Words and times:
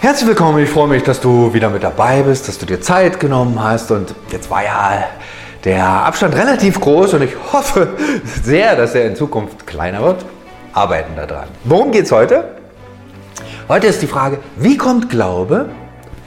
Herzlich 0.00 0.28
willkommen, 0.28 0.62
ich 0.62 0.70
freue 0.70 0.86
mich, 0.86 1.02
dass 1.02 1.20
du 1.20 1.52
wieder 1.52 1.70
mit 1.70 1.82
dabei 1.82 2.22
bist, 2.22 2.46
dass 2.46 2.56
du 2.56 2.66
dir 2.66 2.80
Zeit 2.80 3.18
genommen 3.18 3.60
hast 3.60 3.90
und 3.90 4.14
jetzt 4.30 4.48
war 4.48 4.62
ja 4.62 5.04
der 5.64 5.84
Abstand 5.84 6.36
relativ 6.36 6.80
groß 6.80 7.14
und 7.14 7.22
ich 7.22 7.32
hoffe 7.52 7.88
sehr, 8.24 8.76
dass 8.76 8.94
er 8.94 9.06
in 9.06 9.16
Zukunft 9.16 9.66
kleiner 9.66 10.02
wird. 10.02 10.24
Arbeiten 10.72 11.16
daran. 11.16 11.48
Worum 11.64 11.90
geht 11.90 12.04
es 12.04 12.12
heute? 12.12 12.44
Heute 13.68 13.88
ist 13.88 14.00
die 14.00 14.06
Frage, 14.06 14.38
wie 14.56 14.76
kommt 14.76 15.10
Glaube 15.10 15.68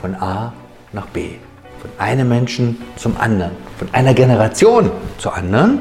von 0.02 0.16
A 0.16 0.52
nach 0.92 1.06
B? 1.08 1.36
Von 1.82 1.92
einem 1.98 2.28
Menschen 2.28 2.78
zum 2.98 3.16
anderen, 3.18 3.52
von 3.80 3.88
einer 3.94 4.14
Generation 4.14 4.92
zur 5.18 5.34
anderen. 5.34 5.80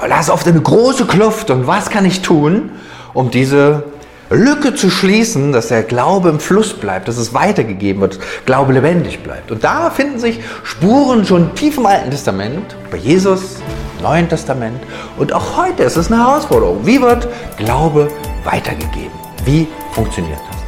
Und 0.00 0.10
das 0.10 0.26
ist 0.26 0.30
oft 0.30 0.46
eine 0.46 0.60
große 0.60 1.06
Kluft. 1.06 1.50
Und 1.50 1.66
was 1.66 1.88
kann 1.88 2.04
ich 2.04 2.20
tun, 2.20 2.72
um 3.14 3.30
diese 3.30 3.84
Lücke 4.30 4.76
zu 4.76 4.90
schließen, 4.90 5.52
dass 5.52 5.68
der 5.68 5.82
Glaube 5.82 6.28
im 6.28 6.38
Fluss 6.38 6.72
bleibt, 6.72 7.08
dass 7.08 7.16
es 7.16 7.34
weitergegeben 7.34 8.00
wird, 8.00 8.20
Glaube 8.46 8.72
lebendig 8.72 9.24
bleibt. 9.24 9.50
Und 9.50 9.64
da 9.64 9.90
finden 9.90 10.20
sich 10.20 10.40
Spuren 10.62 11.24
schon 11.24 11.54
tief 11.56 11.78
im 11.78 11.86
Alten 11.86 12.12
Testament, 12.12 12.76
bei 12.92 12.96
Jesus, 12.96 13.56
im 13.98 14.04
Neuen 14.04 14.28
Testament. 14.28 14.80
Und 15.18 15.32
auch 15.32 15.56
heute 15.56 15.82
ist 15.82 15.96
es 15.96 16.12
eine 16.12 16.24
Herausforderung. 16.24 16.86
Wie 16.86 17.02
wird 17.02 17.26
Glaube 17.56 18.08
weitergegeben? 18.44 19.10
Wie 19.44 19.66
funktioniert 19.92 20.38
das? 20.48 20.60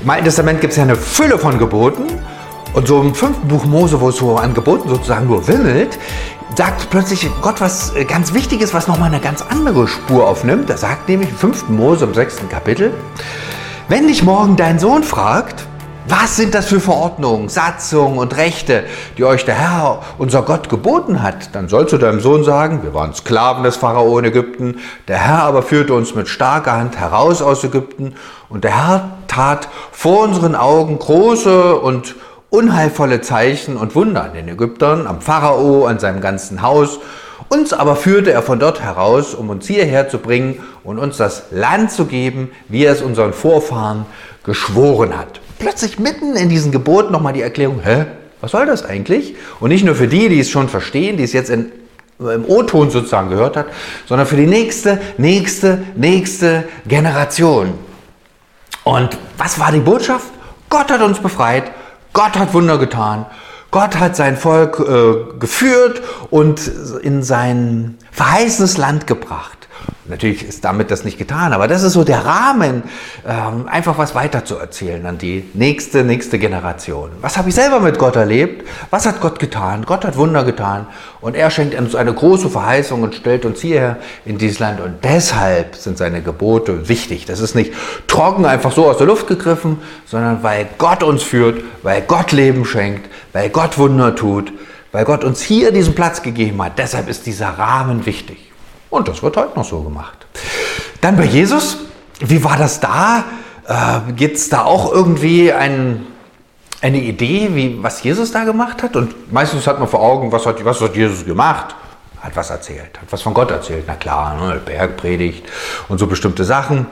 Im 0.00 0.08
Alten 0.08 0.24
Testament 0.24 0.60
gibt 0.60 0.70
es 0.70 0.76
ja 0.76 0.84
eine 0.84 0.94
Fülle 0.94 1.36
von 1.36 1.58
Geboten. 1.58 2.04
Und 2.74 2.86
so 2.86 3.00
im 3.00 3.12
fünften 3.14 3.48
Buch 3.48 3.64
Mose, 3.64 4.00
wo 4.00 4.10
es 4.10 4.16
so 4.16 4.36
an 4.36 4.54
Geboten 4.54 4.88
sozusagen 4.88 5.26
nur 5.26 5.48
wimmelt, 5.48 5.98
sagt 6.54 6.90
plötzlich 6.90 7.28
Gott 7.42 7.60
was 7.60 7.94
äh, 7.94 8.04
ganz 8.04 8.34
Wichtiges, 8.34 8.74
was 8.74 8.88
nochmal 8.88 9.08
eine 9.08 9.20
ganz 9.20 9.42
andere 9.42 9.86
Spur 9.88 10.26
aufnimmt. 10.26 10.70
Er 10.70 10.78
sagt 10.78 11.08
nämlich 11.08 11.30
im 11.30 11.36
5. 11.36 11.68
Mose 11.68 12.04
im 12.04 12.14
6. 12.14 12.48
Kapitel, 12.48 12.92
wenn 13.88 14.06
dich 14.06 14.22
morgen 14.22 14.56
dein 14.56 14.78
Sohn 14.78 15.02
fragt, 15.02 15.66
was 16.10 16.36
sind 16.36 16.54
das 16.54 16.66
für 16.66 16.80
Verordnungen, 16.80 17.50
Satzungen 17.50 18.18
und 18.18 18.34
Rechte, 18.38 18.84
die 19.18 19.24
euch 19.24 19.44
der 19.44 19.56
Herr, 19.56 20.00
unser 20.16 20.40
Gott, 20.40 20.70
geboten 20.70 21.22
hat? 21.22 21.54
Dann 21.54 21.68
sollst 21.68 21.92
du 21.92 21.98
deinem 21.98 22.20
Sohn 22.20 22.44
sagen, 22.44 22.82
wir 22.82 22.94
waren 22.94 23.12
Sklaven 23.12 23.62
des 23.62 23.76
Pharao 23.76 24.18
in 24.18 24.24
Ägypten, 24.24 24.78
der 25.06 25.18
Herr 25.18 25.42
aber 25.42 25.62
führte 25.62 25.92
uns 25.92 26.14
mit 26.14 26.26
starker 26.26 26.72
Hand 26.72 26.98
heraus 26.98 27.42
aus 27.42 27.62
Ägypten 27.62 28.14
und 28.48 28.64
der 28.64 28.74
Herr 28.74 29.10
tat 29.26 29.68
vor 29.92 30.22
unseren 30.22 30.54
Augen 30.54 30.98
große 30.98 31.76
und 31.76 32.14
unheilvolle 32.50 33.20
Zeichen 33.20 33.76
und 33.76 33.94
Wunder 33.94 34.24
an 34.24 34.34
den 34.34 34.48
Ägyptern, 34.48 35.06
am 35.06 35.20
Pharao, 35.20 35.86
an 35.86 35.98
seinem 35.98 36.20
ganzen 36.20 36.62
Haus. 36.62 36.98
Uns 37.48 37.72
aber 37.72 37.96
führte 37.96 38.32
er 38.32 38.42
von 38.42 38.58
dort 38.58 38.80
heraus, 38.80 39.34
um 39.34 39.50
uns 39.50 39.66
hierher 39.66 40.08
zu 40.08 40.18
bringen 40.18 40.60
und 40.84 40.98
uns 40.98 41.16
das 41.16 41.44
Land 41.50 41.90
zu 41.90 42.06
geben, 42.06 42.50
wie 42.68 42.84
er 42.84 42.92
es 42.92 43.02
unseren 43.02 43.32
Vorfahren 43.32 44.06
geschworen 44.44 45.16
hat. 45.16 45.40
Plötzlich 45.58 45.98
mitten 45.98 46.36
in 46.36 46.48
diesen 46.48 46.72
Geboten 46.72 47.12
nochmal 47.12 47.32
die 47.32 47.42
Erklärung, 47.42 47.80
hä, 47.82 48.06
was 48.40 48.52
soll 48.52 48.66
das 48.66 48.84
eigentlich? 48.84 49.34
Und 49.60 49.70
nicht 49.70 49.84
nur 49.84 49.94
für 49.94 50.08
die, 50.08 50.28
die 50.28 50.40
es 50.40 50.50
schon 50.50 50.68
verstehen, 50.68 51.16
die 51.16 51.24
es 51.24 51.32
jetzt 51.32 51.50
in, 51.50 51.72
im 52.18 52.44
O-Ton 52.46 52.90
sozusagen 52.90 53.30
gehört 53.30 53.56
hat, 53.56 53.66
sondern 54.06 54.26
für 54.26 54.36
die 54.36 54.46
nächste, 54.46 55.00
nächste, 55.16 55.82
nächste 55.96 56.64
Generation. 56.86 57.74
Und 58.84 59.18
was 59.36 59.58
war 59.58 59.72
die 59.72 59.80
Botschaft? 59.80 60.28
Gott 60.68 60.90
hat 60.90 61.00
uns 61.02 61.18
befreit 61.18 61.64
Gott 62.18 62.36
hat 62.36 62.52
Wunder 62.52 62.78
getan. 62.78 63.26
Gott 63.70 64.00
hat 64.00 64.16
sein 64.16 64.36
Volk 64.36 64.80
äh, 64.80 65.38
geführt 65.38 66.02
und 66.30 66.66
in 67.00 67.22
sein 67.22 67.96
verheißenes 68.10 68.76
Land 68.76 69.06
gebracht. 69.06 69.57
Natürlich 70.08 70.42
ist 70.42 70.64
damit 70.64 70.90
das 70.90 71.04
nicht 71.04 71.18
getan, 71.18 71.52
aber 71.52 71.68
das 71.68 71.82
ist 71.82 71.92
so 71.92 72.02
der 72.02 72.24
Rahmen, 72.24 72.82
ähm, 73.26 73.68
einfach 73.68 73.98
was 73.98 74.14
weiterzuerzählen 74.14 75.04
an 75.04 75.18
die 75.18 75.44
nächste, 75.52 76.02
nächste 76.02 76.38
Generation. 76.38 77.10
Was 77.20 77.36
habe 77.36 77.50
ich 77.50 77.54
selber 77.54 77.80
mit 77.80 77.98
Gott 77.98 78.16
erlebt? 78.16 78.66
Was 78.90 79.04
hat 79.04 79.20
Gott 79.20 79.38
getan? 79.38 79.84
Gott 79.84 80.04
hat 80.04 80.16
Wunder 80.16 80.44
getan 80.44 80.86
und 81.20 81.36
er 81.36 81.50
schenkt 81.50 81.78
uns 81.78 81.94
eine 81.94 82.14
große 82.14 82.48
Verheißung 82.48 83.02
und 83.02 83.14
stellt 83.14 83.44
uns 83.44 83.60
hierher 83.60 83.98
in 84.24 84.38
dieses 84.38 84.58
Land 84.58 84.80
und 84.80 85.04
deshalb 85.04 85.76
sind 85.76 85.98
seine 85.98 86.22
Gebote 86.22 86.88
wichtig. 86.88 87.26
Das 87.26 87.40
ist 87.40 87.54
nicht 87.54 87.72
trocken 88.06 88.46
einfach 88.46 88.72
so 88.72 88.88
aus 88.88 88.96
der 88.96 89.06
Luft 89.06 89.26
gegriffen, 89.26 89.78
sondern 90.06 90.42
weil 90.42 90.68
Gott 90.78 91.02
uns 91.02 91.22
führt, 91.22 91.62
weil 91.82 92.00
Gott 92.02 92.32
Leben 92.32 92.64
schenkt, 92.64 93.10
weil 93.32 93.50
Gott 93.50 93.76
Wunder 93.76 94.16
tut, 94.16 94.52
weil 94.90 95.04
Gott 95.04 95.22
uns 95.22 95.42
hier 95.42 95.70
diesen 95.70 95.94
Platz 95.94 96.22
gegeben 96.22 96.62
hat. 96.62 96.78
Deshalb 96.78 97.08
ist 97.08 97.26
dieser 97.26 97.50
Rahmen 97.50 98.06
wichtig. 98.06 98.47
Und 98.90 99.08
das 99.08 99.22
wird 99.22 99.36
heute 99.36 99.58
noch 99.58 99.64
so 99.64 99.82
gemacht. 99.82 100.26
Dann 101.00 101.16
bei 101.16 101.24
Jesus, 101.24 101.78
wie 102.20 102.42
war 102.42 102.56
das 102.56 102.80
da? 102.80 103.24
Äh, 103.66 104.12
Gibt 104.12 104.36
es 104.36 104.48
da 104.48 104.64
auch 104.64 104.92
irgendwie 104.92 105.52
ein, 105.52 106.06
eine 106.80 106.98
Idee, 106.98 107.50
wie, 107.52 107.82
was 107.82 108.02
Jesus 108.02 108.32
da 108.32 108.44
gemacht 108.44 108.82
hat? 108.82 108.96
Und 108.96 109.32
meistens 109.32 109.66
hat 109.66 109.78
man 109.78 109.88
vor 109.88 110.00
Augen, 110.00 110.32
was 110.32 110.46
hat, 110.46 110.64
was 110.64 110.80
hat 110.80 110.96
Jesus 110.96 111.24
gemacht? 111.24 111.74
Hat 112.20 112.34
was 112.34 112.50
erzählt, 112.50 112.98
hat 113.00 113.10
was 113.10 113.22
von 113.22 113.34
Gott 113.34 113.50
erzählt. 113.50 113.84
Na 113.86 113.94
klar, 113.94 114.34
ne, 114.34 114.60
Bergpredigt 114.64 115.44
und 115.88 115.98
so 115.98 116.06
bestimmte 116.06 116.44
Sachen. 116.44 116.86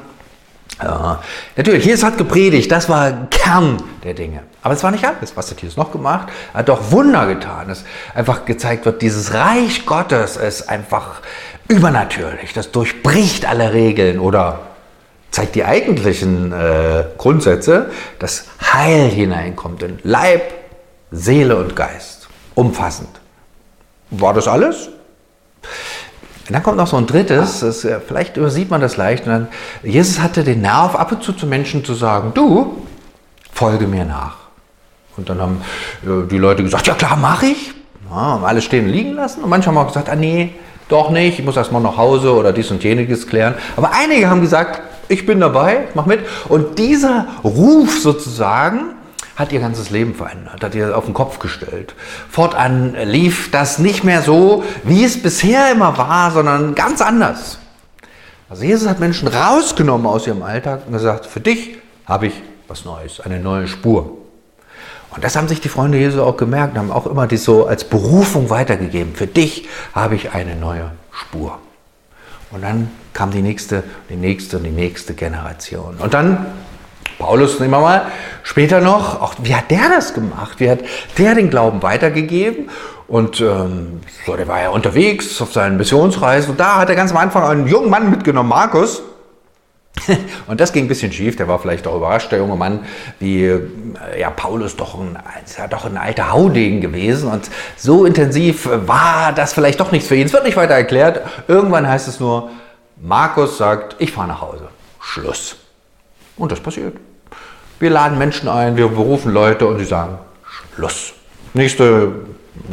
Äh, 0.80 0.86
natürlich, 1.56 1.84
Jesus 1.84 2.04
hat 2.04 2.18
gepredigt, 2.18 2.70
das 2.70 2.88
war 2.88 3.28
Kern 3.30 3.82
der 4.04 4.14
Dinge. 4.14 4.42
Aber 4.62 4.74
es 4.74 4.82
war 4.82 4.90
nicht 4.90 5.04
alles. 5.04 5.36
Was 5.36 5.50
hat 5.50 5.62
Jesus 5.62 5.76
noch 5.76 5.92
gemacht? 5.92 6.28
Er 6.52 6.60
hat 6.60 6.68
doch 6.68 6.90
Wunder 6.90 7.26
getan, 7.26 7.68
dass 7.68 7.84
einfach 8.14 8.44
gezeigt 8.44 8.84
wird, 8.84 9.00
dieses 9.00 9.32
Reich 9.32 9.86
Gottes 9.86 10.36
ist 10.36 10.68
einfach 10.68 11.20
übernatürlich, 11.68 12.52
das 12.52 12.70
durchbricht 12.70 13.46
alle 13.46 13.72
Regeln 13.72 14.18
oder 14.18 14.60
zeigt 15.30 15.54
die 15.54 15.64
eigentlichen 15.64 16.52
äh, 16.52 17.04
Grundsätze, 17.18 17.90
dass 18.18 18.46
Heil 18.72 19.08
hineinkommt 19.08 19.82
in 19.82 19.98
Leib, 20.02 20.52
Seele 21.10 21.56
und 21.56 21.76
Geist. 21.76 22.28
Umfassend. 22.54 23.20
War 24.10 24.32
das 24.34 24.48
alles? 24.48 24.88
Und 26.48 26.54
dann 26.54 26.62
kommt 26.62 26.76
noch 26.76 26.86
so 26.86 26.96
ein 26.96 27.06
drittes, 27.06 27.60
das, 27.60 27.84
äh, 27.84 27.98
vielleicht 28.00 28.36
übersieht 28.36 28.70
man 28.70 28.80
das 28.80 28.96
leicht. 28.96 29.26
Und 29.26 29.32
dann, 29.32 29.48
Jesus 29.82 30.20
hatte 30.20 30.44
den 30.44 30.60
Nerv, 30.60 30.94
ab 30.94 31.12
und 31.12 31.22
zu 31.22 31.32
zu 31.32 31.46
Menschen 31.46 31.84
zu 31.84 31.94
sagen, 31.94 32.32
du, 32.34 32.82
folge 33.52 33.86
mir 33.86 34.04
nach. 34.04 34.36
Und 35.16 35.28
dann 35.28 35.40
haben 35.40 35.60
äh, 36.04 36.28
die 36.28 36.38
Leute 36.38 36.62
gesagt, 36.62 36.86
ja 36.86 36.94
klar, 36.94 37.16
mache 37.16 37.46
ich. 37.46 37.74
Ja, 38.10 38.40
alles 38.44 38.64
stehen 38.64 38.84
und 38.86 38.92
liegen 38.92 39.14
lassen. 39.14 39.42
Und 39.42 39.50
manche 39.50 39.68
haben 39.68 39.78
auch 39.78 39.88
gesagt, 39.88 40.08
ah 40.08 40.14
nee, 40.14 40.54
doch 40.88 41.10
nicht, 41.10 41.40
ich 41.40 41.44
muss 41.44 41.56
erstmal 41.56 41.82
nach 41.82 41.96
Hause 41.96 42.32
oder 42.34 42.52
dies 42.52 42.70
und 42.70 42.84
jeniges 42.84 43.26
klären. 43.26 43.54
Aber 43.76 43.90
einige 43.92 44.30
haben 44.30 44.40
gesagt, 44.40 44.80
ich 45.08 45.26
bin 45.26 45.40
dabei, 45.40 45.88
mach 45.94 46.06
mit. 46.06 46.20
Und 46.48 46.78
dieser 46.78 47.26
Ruf 47.42 47.98
sozusagen 47.98 48.95
hat 49.36 49.52
ihr 49.52 49.60
ganzes 49.60 49.90
Leben 49.90 50.14
verändert, 50.14 50.62
hat 50.62 50.74
ihr 50.74 50.96
auf 50.96 51.04
den 51.04 51.14
Kopf 51.14 51.38
gestellt. 51.38 51.94
Fortan 52.30 52.96
lief 53.04 53.50
das 53.50 53.78
nicht 53.78 54.02
mehr 54.02 54.22
so, 54.22 54.64
wie 54.82 55.04
es 55.04 55.22
bisher 55.22 55.70
immer 55.70 55.96
war, 55.98 56.30
sondern 56.30 56.74
ganz 56.74 57.02
anders. 57.02 57.58
Also 58.48 58.64
Jesus 58.64 58.88
hat 58.88 58.98
Menschen 58.98 59.28
rausgenommen 59.28 60.06
aus 60.06 60.26
ihrem 60.26 60.42
Alltag 60.42 60.82
und 60.86 60.92
gesagt, 60.92 61.26
für 61.26 61.40
dich 61.40 61.78
habe 62.06 62.28
ich 62.28 62.34
was 62.68 62.84
Neues, 62.84 63.20
eine 63.20 63.38
neue 63.38 63.68
Spur. 63.68 64.16
Und 65.10 65.24
das 65.24 65.36
haben 65.36 65.48
sich 65.48 65.60
die 65.60 65.68
Freunde 65.68 65.98
Jesu 65.98 66.22
auch 66.22 66.36
gemerkt 66.36 66.76
haben 66.76 66.90
auch 66.90 67.06
immer 67.06 67.26
die 67.26 67.36
so 67.36 67.66
als 67.66 67.84
Berufung 67.84 68.50
weitergegeben. 68.50 69.14
Für 69.14 69.26
dich 69.26 69.68
habe 69.94 70.14
ich 70.14 70.32
eine 70.32 70.56
neue 70.56 70.90
Spur. 71.10 71.58
Und 72.50 72.62
dann 72.62 72.90
kam 73.12 73.30
die 73.30 73.42
nächste, 73.42 73.82
die 74.10 74.16
nächste 74.16 74.58
und 74.58 74.64
die 74.64 74.70
nächste 74.70 75.14
Generation. 75.14 75.96
Und 75.98 76.14
dann 76.14 76.46
Paulus, 77.18 77.60
nehmen 77.60 77.72
wir 77.72 77.80
mal, 77.80 78.06
später 78.42 78.80
noch, 78.80 79.20
auch, 79.20 79.34
wie 79.42 79.54
hat 79.54 79.70
der 79.70 79.88
das 79.88 80.14
gemacht? 80.14 80.60
Wie 80.60 80.70
hat 80.70 80.80
der 81.18 81.34
den 81.34 81.50
Glauben 81.50 81.82
weitergegeben? 81.82 82.70
Und 83.08 83.40
ähm, 83.40 84.00
so, 84.26 84.36
der 84.36 84.48
war 84.48 84.60
ja 84.60 84.70
unterwegs 84.70 85.40
auf 85.40 85.52
seinen 85.52 85.76
Missionsreisen 85.76 86.50
und 86.50 86.60
da 86.60 86.76
hat 86.76 86.88
er 86.88 86.96
ganz 86.96 87.12
am 87.12 87.18
Anfang 87.18 87.44
einen 87.44 87.66
jungen 87.68 87.88
Mann 87.88 88.10
mitgenommen, 88.10 88.48
Markus, 88.48 89.02
Und 90.46 90.60
das 90.60 90.72
ging 90.72 90.84
ein 90.84 90.88
bisschen 90.88 91.12
schief, 91.12 91.36
der 91.36 91.48
war 91.48 91.58
vielleicht 91.58 91.86
auch 91.86 91.96
überrascht, 91.96 92.30
der 92.32 92.38
junge 92.38 92.56
Mann, 92.56 92.84
wie 93.18 93.44
äh, 93.44 93.60
ja, 94.18 94.30
Paulus 94.30 94.76
doch 94.76 94.98
ein, 94.98 95.18
ist 95.44 95.58
ja 95.58 95.66
doch 95.68 95.84
ein 95.84 95.96
alter 95.96 96.32
Haudegen 96.32 96.80
gewesen 96.80 97.30
und 97.30 97.50
so 97.76 98.04
intensiv 98.04 98.68
war 98.86 99.32
das 99.32 99.52
vielleicht 99.52 99.80
doch 99.80 99.92
nichts 99.92 100.08
für 100.08 100.16
ihn. 100.16 100.26
Es 100.26 100.32
wird 100.32 100.44
nicht 100.44 100.56
weiter 100.56 100.74
erklärt. 100.74 101.22
Irgendwann 101.48 101.88
heißt 101.88 102.08
es 102.08 102.20
nur, 102.20 102.50
Markus 103.00 103.58
sagt, 103.58 103.96
ich 103.98 104.12
fahre 104.12 104.28
nach 104.28 104.40
Hause. 104.40 104.68
Schluss. 105.00 105.56
Und 106.36 106.52
das 106.52 106.60
passiert. 106.60 106.96
Wir 107.78 107.90
laden 107.90 108.18
Menschen 108.18 108.48
ein, 108.48 108.76
wir 108.76 108.88
berufen 108.88 109.32
Leute 109.32 109.66
und 109.66 109.78
sie 109.78 109.84
sagen, 109.84 110.18
Schluss. 110.74 111.12
Nächste 111.54 112.12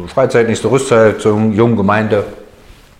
Freizeit, 0.08 0.48
nächste 0.48 0.70
Rüstzeit 0.70 1.20
zur 1.20 1.38
jungen 1.38 1.76
Gemeinde, 1.76 2.24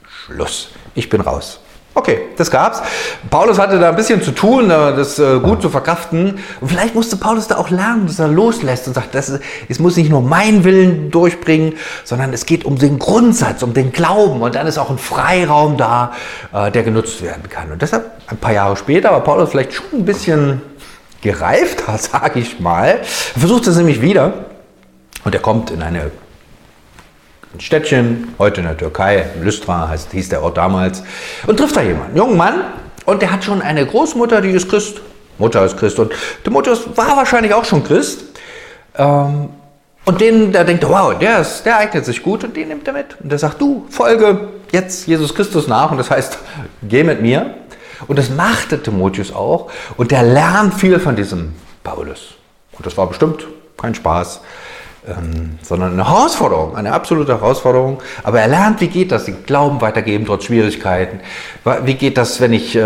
Schluss. 0.06 0.70
Ich 0.94 1.08
bin 1.08 1.20
raus. 1.20 1.60
Okay, 1.96 2.22
das 2.36 2.50
gab's. 2.50 2.82
Paulus 3.30 3.56
hatte 3.60 3.78
da 3.78 3.90
ein 3.90 3.94
bisschen 3.94 4.20
zu 4.20 4.32
tun, 4.32 4.68
das 4.68 5.20
äh, 5.20 5.38
gut 5.38 5.62
zu 5.62 5.70
verkraften. 5.70 6.40
Und 6.60 6.68
vielleicht 6.68 6.96
musste 6.96 7.16
Paulus 7.16 7.46
da 7.46 7.56
auch 7.56 7.70
lernen, 7.70 8.08
dass 8.08 8.18
er 8.18 8.26
loslässt 8.26 8.88
und 8.88 8.94
sagt, 8.94 9.14
das 9.14 9.28
ist, 9.28 9.42
es 9.68 9.78
muss 9.78 9.96
nicht 9.96 10.10
nur 10.10 10.20
mein 10.20 10.64
Willen 10.64 11.12
durchbringen, 11.12 11.74
sondern 12.02 12.32
es 12.32 12.46
geht 12.46 12.64
um 12.64 12.78
den 12.78 12.98
Grundsatz, 12.98 13.62
um 13.62 13.74
den 13.74 13.92
Glauben. 13.92 14.42
Und 14.42 14.56
dann 14.56 14.66
ist 14.66 14.76
auch 14.76 14.90
ein 14.90 14.98
Freiraum 14.98 15.76
da, 15.76 16.12
äh, 16.52 16.72
der 16.72 16.82
genutzt 16.82 17.22
werden 17.22 17.48
kann. 17.48 17.70
Und 17.70 17.80
deshalb, 17.80 18.10
ein 18.26 18.38
paar 18.38 18.52
Jahre 18.52 18.76
später, 18.76 19.12
war 19.12 19.20
Paulus 19.20 19.50
vielleicht 19.50 19.74
schon 19.74 19.86
ein 19.92 20.04
bisschen 20.04 20.62
gereifter, 21.22 21.96
sage 21.98 22.40
ich 22.40 22.58
mal. 22.58 22.88
Er 22.88 23.04
versucht 23.40 23.68
es 23.68 23.76
nämlich 23.76 24.00
wieder. 24.00 24.46
Und 25.24 25.32
er 25.32 25.40
kommt 25.40 25.70
in 25.70 25.80
eine 25.80 26.10
ein 27.54 27.60
Städtchen, 27.60 28.34
heute 28.38 28.60
in 28.60 28.66
der 28.66 28.76
Türkei, 28.76 29.26
Lystra 29.40 29.88
heißt, 29.88 30.10
hieß 30.10 30.28
der 30.28 30.42
Ort 30.42 30.56
damals, 30.56 31.02
und 31.46 31.56
trifft 31.56 31.76
da 31.76 31.82
jemanden, 31.82 32.08
einen 32.08 32.16
jungen 32.16 32.36
Mann, 32.36 32.64
und 33.06 33.22
der 33.22 33.30
hat 33.30 33.44
schon 33.44 33.62
eine 33.62 33.86
Großmutter, 33.86 34.40
die 34.40 34.50
ist 34.50 34.68
Christ. 34.68 35.00
Mutter 35.38 35.64
ist 35.64 35.76
Christ. 35.76 35.98
Und 35.98 36.12
Timotheus 36.42 36.96
war 36.96 37.16
wahrscheinlich 37.16 37.52
auch 37.52 37.64
schon 37.64 37.84
Christ. 37.84 38.24
Ähm, 38.96 39.50
und 40.04 40.20
den, 40.20 40.52
der 40.52 40.64
denkt, 40.64 40.88
wow, 40.88 41.16
der, 41.18 41.40
ist, 41.40 41.64
der 41.64 41.78
eignet 41.78 42.04
sich 42.04 42.22
gut 42.22 42.44
und 42.44 42.56
den 42.56 42.68
nimmt 42.68 42.86
er 42.86 42.94
mit. 42.94 43.20
Und 43.20 43.30
der 43.30 43.38
sagt, 43.38 43.60
du, 43.60 43.86
folge 43.90 44.48
jetzt 44.70 45.06
Jesus 45.06 45.34
Christus 45.34 45.66
nach. 45.66 45.90
Und 45.90 45.98
das 45.98 46.10
heißt, 46.10 46.38
geh 46.82 47.04
mit 47.04 47.20
mir. 47.20 47.54
Und 48.06 48.18
das 48.18 48.30
machte 48.30 48.82
Timotheus 48.82 49.34
auch. 49.34 49.70
Und 49.96 50.10
der 50.10 50.22
lernt 50.22 50.74
viel 50.74 50.98
von 50.98 51.16
diesem 51.16 51.54
Paulus. 51.82 52.34
Und 52.72 52.86
das 52.86 52.96
war 52.96 53.06
bestimmt 53.06 53.46
kein 53.76 53.94
Spaß 53.94 54.40
ähm, 55.06 55.58
sondern 55.62 55.92
eine 55.92 56.08
Herausforderung, 56.08 56.76
eine 56.76 56.92
absolute 56.92 57.32
Herausforderung. 57.32 58.02
Aber 58.22 58.40
er 58.40 58.48
lernt, 58.48 58.80
wie 58.80 58.88
geht 58.88 59.12
das, 59.12 59.26
den 59.26 59.44
Glauben 59.44 59.80
weitergeben 59.80 60.24
trotz 60.24 60.44
Schwierigkeiten. 60.44 61.20
Wie 61.84 61.94
geht 61.94 62.16
das, 62.16 62.40
wenn 62.40 62.52
ich 62.52 62.74
äh, 62.74 62.82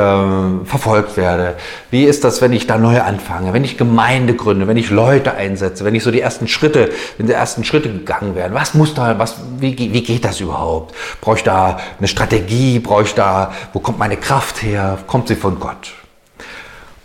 verfolgt 0.64 1.16
werde? 1.16 1.56
Wie 1.90 2.04
ist 2.04 2.24
das, 2.24 2.40
wenn 2.40 2.52
ich 2.52 2.66
da 2.66 2.78
neu 2.78 3.00
anfange? 3.00 3.52
Wenn 3.52 3.64
ich 3.64 3.76
Gemeinde 3.76 4.34
gründe, 4.34 4.66
wenn 4.66 4.76
ich 4.76 4.90
Leute 4.90 5.34
einsetze, 5.34 5.84
wenn 5.84 5.94
ich 5.94 6.02
so 6.02 6.10
die 6.10 6.20
ersten 6.20 6.48
Schritte, 6.48 6.90
wenn 7.16 7.26
die 7.26 7.32
ersten 7.32 7.64
Schritte 7.64 7.90
gegangen 7.90 8.34
werden? 8.34 8.54
Was 8.54 8.74
muss 8.74 8.94
da, 8.94 9.18
was, 9.18 9.36
wie, 9.58 9.76
wie 9.76 10.02
geht 10.02 10.24
das 10.24 10.40
überhaupt? 10.40 10.94
Brauche 11.20 11.36
ich 11.36 11.44
da 11.44 11.78
eine 11.98 12.08
Strategie? 12.08 12.80
Brauche 12.80 13.02
ich 13.02 13.14
da, 13.14 13.52
wo 13.72 13.78
kommt 13.78 13.98
meine 13.98 14.16
Kraft 14.16 14.62
her? 14.62 14.98
Kommt 15.06 15.28
sie 15.28 15.36
von 15.36 15.60
Gott? 15.60 15.97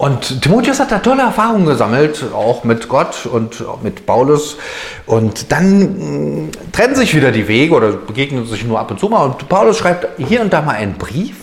Und 0.03 0.41
Timotheus 0.41 0.81
hat 0.81 0.91
da 0.91 0.99
tolle 0.99 1.21
Erfahrungen 1.21 1.65
gesammelt, 1.65 2.25
auch 2.33 2.65
mit 2.65 2.89
Gott 2.89 3.25
und 3.25 3.63
mit 3.83 4.05
Paulus. 4.05 4.57
Und 5.05 5.49
dann 5.49 5.79
mh, 5.79 5.87
mm, 5.87 6.51
trennen 6.73 6.95
sich 6.95 7.15
wieder 7.15 7.31
die 7.31 7.47
Wege 7.47 7.73
oder 7.73 7.93
begegnen 7.93 8.45
sich 8.45 8.65
nur 8.65 8.81
ab 8.81 8.91
und 8.91 8.99
zu 8.99 9.07
mal. 9.07 9.23
Und 9.23 9.47
Paulus 9.47 9.77
schreibt 9.77 10.09
hier 10.17 10.41
und 10.41 10.51
da 10.51 10.61
mal 10.61 10.75
einen 10.75 10.97
Brief. 10.97 11.37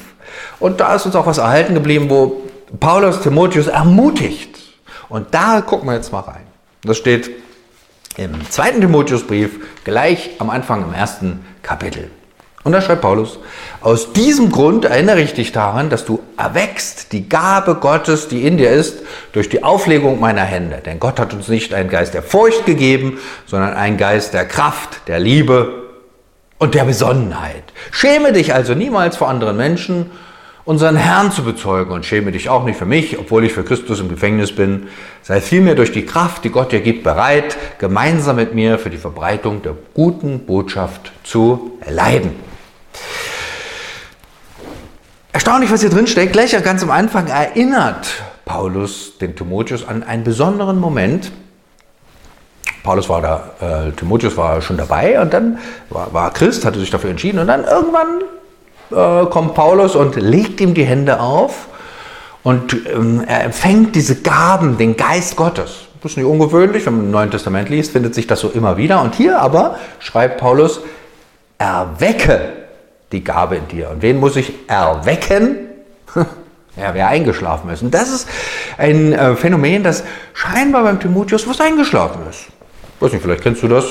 Und 0.58 0.78
da 0.80 0.94
ist 0.94 1.06
uns 1.06 1.16
auch 1.16 1.24
was 1.24 1.38
erhalten 1.38 1.72
geblieben, 1.72 2.10
wo 2.10 2.42
Paulus 2.78 3.22
Timotheus 3.22 3.66
ermutigt. 3.66 4.58
Und 5.08 5.32
da 5.32 5.62
gucken 5.62 5.88
wir 5.88 5.94
jetzt 5.94 6.12
mal 6.12 6.20
rein. 6.20 6.44
Das 6.82 6.98
steht 6.98 7.30
im 8.18 8.46
zweiten 8.50 8.82
Timotheusbrief 8.82 9.58
gleich 9.84 10.32
am 10.38 10.50
Anfang 10.50 10.84
im 10.84 10.92
ersten 10.92 11.46
Kapitel. 11.62 12.10
Und 12.62 12.72
da 12.72 12.82
schreibt 12.82 13.00
Paulus, 13.00 13.38
aus 13.80 14.12
diesem 14.12 14.52
Grund 14.52 14.84
erinnere 14.84 15.22
ich 15.22 15.32
dich 15.32 15.50
daran, 15.50 15.88
dass 15.88 16.04
du 16.04 16.20
erwächst 16.36 17.12
die 17.12 17.26
Gabe 17.26 17.76
Gottes, 17.76 18.28
die 18.28 18.46
in 18.46 18.58
dir 18.58 18.70
ist, 18.70 18.98
durch 19.32 19.48
die 19.48 19.62
Auflegung 19.62 20.20
meiner 20.20 20.42
Hände. 20.42 20.82
Denn 20.84 21.00
Gott 21.00 21.18
hat 21.18 21.32
uns 21.32 21.48
nicht 21.48 21.72
einen 21.72 21.88
Geist 21.88 22.12
der 22.12 22.22
Furcht 22.22 22.66
gegeben, 22.66 23.18
sondern 23.46 23.72
einen 23.72 23.96
Geist 23.96 24.34
der 24.34 24.44
Kraft, 24.44 25.08
der 25.08 25.18
Liebe 25.18 25.84
und 26.58 26.74
der 26.74 26.84
Besonnenheit. 26.84 27.64
Schäme 27.92 28.34
dich 28.34 28.52
also 28.52 28.74
niemals 28.74 29.16
vor 29.16 29.30
anderen 29.30 29.56
Menschen, 29.56 30.10
unseren 30.66 30.96
Herrn 30.96 31.32
zu 31.32 31.42
bezeugen 31.42 31.92
und 31.92 32.04
schäme 32.04 32.30
dich 32.30 32.50
auch 32.50 32.64
nicht 32.64 32.78
für 32.78 32.84
mich, 32.84 33.18
obwohl 33.18 33.44
ich 33.44 33.54
für 33.54 33.64
Christus 33.64 34.00
im 34.00 34.10
Gefängnis 34.10 34.54
bin. 34.54 34.88
Sei 35.22 35.40
vielmehr 35.40 35.74
durch 35.74 35.92
die 35.92 36.04
Kraft, 36.04 36.44
die 36.44 36.50
Gott 36.50 36.72
dir 36.72 36.80
gibt, 36.80 37.04
bereit, 37.04 37.56
gemeinsam 37.78 38.36
mit 38.36 38.54
mir 38.54 38.78
für 38.78 38.90
die 38.90 38.98
Verbreitung 38.98 39.62
der 39.62 39.74
guten 39.94 40.40
Botschaft 40.40 41.12
zu 41.24 41.78
leiden. 41.88 42.49
Erstaunlich, 45.32 45.70
was 45.70 45.80
hier 45.80 45.90
drin 45.90 46.06
steckt. 46.06 46.32
Gleich 46.32 46.52
ganz 46.62 46.82
am 46.82 46.90
Anfang 46.90 47.28
erinnert 47.28 48.08
Paulus 48.44 49.16
den 49.18 49.36
Timotheus 49.36 49.86
an 49.86 50.02
einen 50.02 50.24
besonderen 50.24 50.78
Moment. 50.78 51.30
Paulus 52.82 53.08
war 53.08 53.22
da, 53.22 53.50
äh, 53.60 53.92
Timotheus 53.92 54.36
war 54.36 54.60
schon 54.60 54.76
dabei 54.76 55.20
und 55.20 55.32
dann 55.32 55.58
war, 55.88 56.12
war 56.12 56.32
Christ, 56.32 56.64
hatte 56.64 56.80
sich 56.80 56.90
dafür 56.90 57.10
entschieden 57.10 57.38
und 57.38 57.46
dann 57.46 57.64
irgendwann 57.64 58.20
äh, 58.90 59.26
kommt 59.26 59.54
Paulus 59.54 59.94
und 59.94 60.16
legt 60.16 60.60
ihm 60.60 60.74
die 60.74 60.84
Hände 60.84 61.20
auf 61.20 61.68
und 62.42 62.74
ähm, 62.86 63.22
er 63.26 63.44
empfängt 63.44 63.94
diese 63.94 64.16
Gaben, 64.22 64.78
den 64.78 64.96
Geist 64.96 65.36
Gottes. 65.36 65.86
Das 66.02 66.12
ist 66.12 66.16
nicht 66.16 66.26
ungewöhnlich, 66.26 66.86
wenn 66.86 66.96
man 66.96 67.04
im 67.04 67.10
Neuen 67.10 67.30
Testament 67.30 67.68
liest, 67.68 67.92
findet 67.92 68.14
sich 68.14 68.26
das 68.26 68.40
so 68.40 68.48
immer 68.48 68.78
wieder. 68.78 69.02
Und 69.02 69.14
hier 69.14 69.40
aber 69.40 69.78
schreibt 69.98 70.38
Paulus, 70.38 70.80
erwecke 71.58 72.59
die 73.12 73.24
Gabe 73.24 73.56
in 73.56 73.68
dir. 73.68 73.90
Und 73.90 74.02
wen 74.02 74.18
muss 74.18 74.36
ich 74.36 74.52
erwecken? 74.68 75.56
Ja, 76.76 76.94
wer 76.94 77.08
eingeschlafen 77.08 77.68
ist. 77.70 77.82
Und 77.82 77.92
das 77.92 78.10
ist 78.10 78.28
ein 78.78 79.12
äh, 79.12 79.34
Phänomen, 79.34 79.82
das 79.82 80.04
scheinbar 80.32 80.84
beim 80.84 81.00
Timotheus 81.00 81.46
was 81.48 81.60
eingeschlafen 81.60 82.22
ist. 82.30 82.46
Ich 82.94 83.02
weiß 83.02 83.12
nicht, 83.12 83.22
vielleicht 83.22 83.42
kennst 83.42 83.62
du 83.62 83.68
das. 83.68 83.84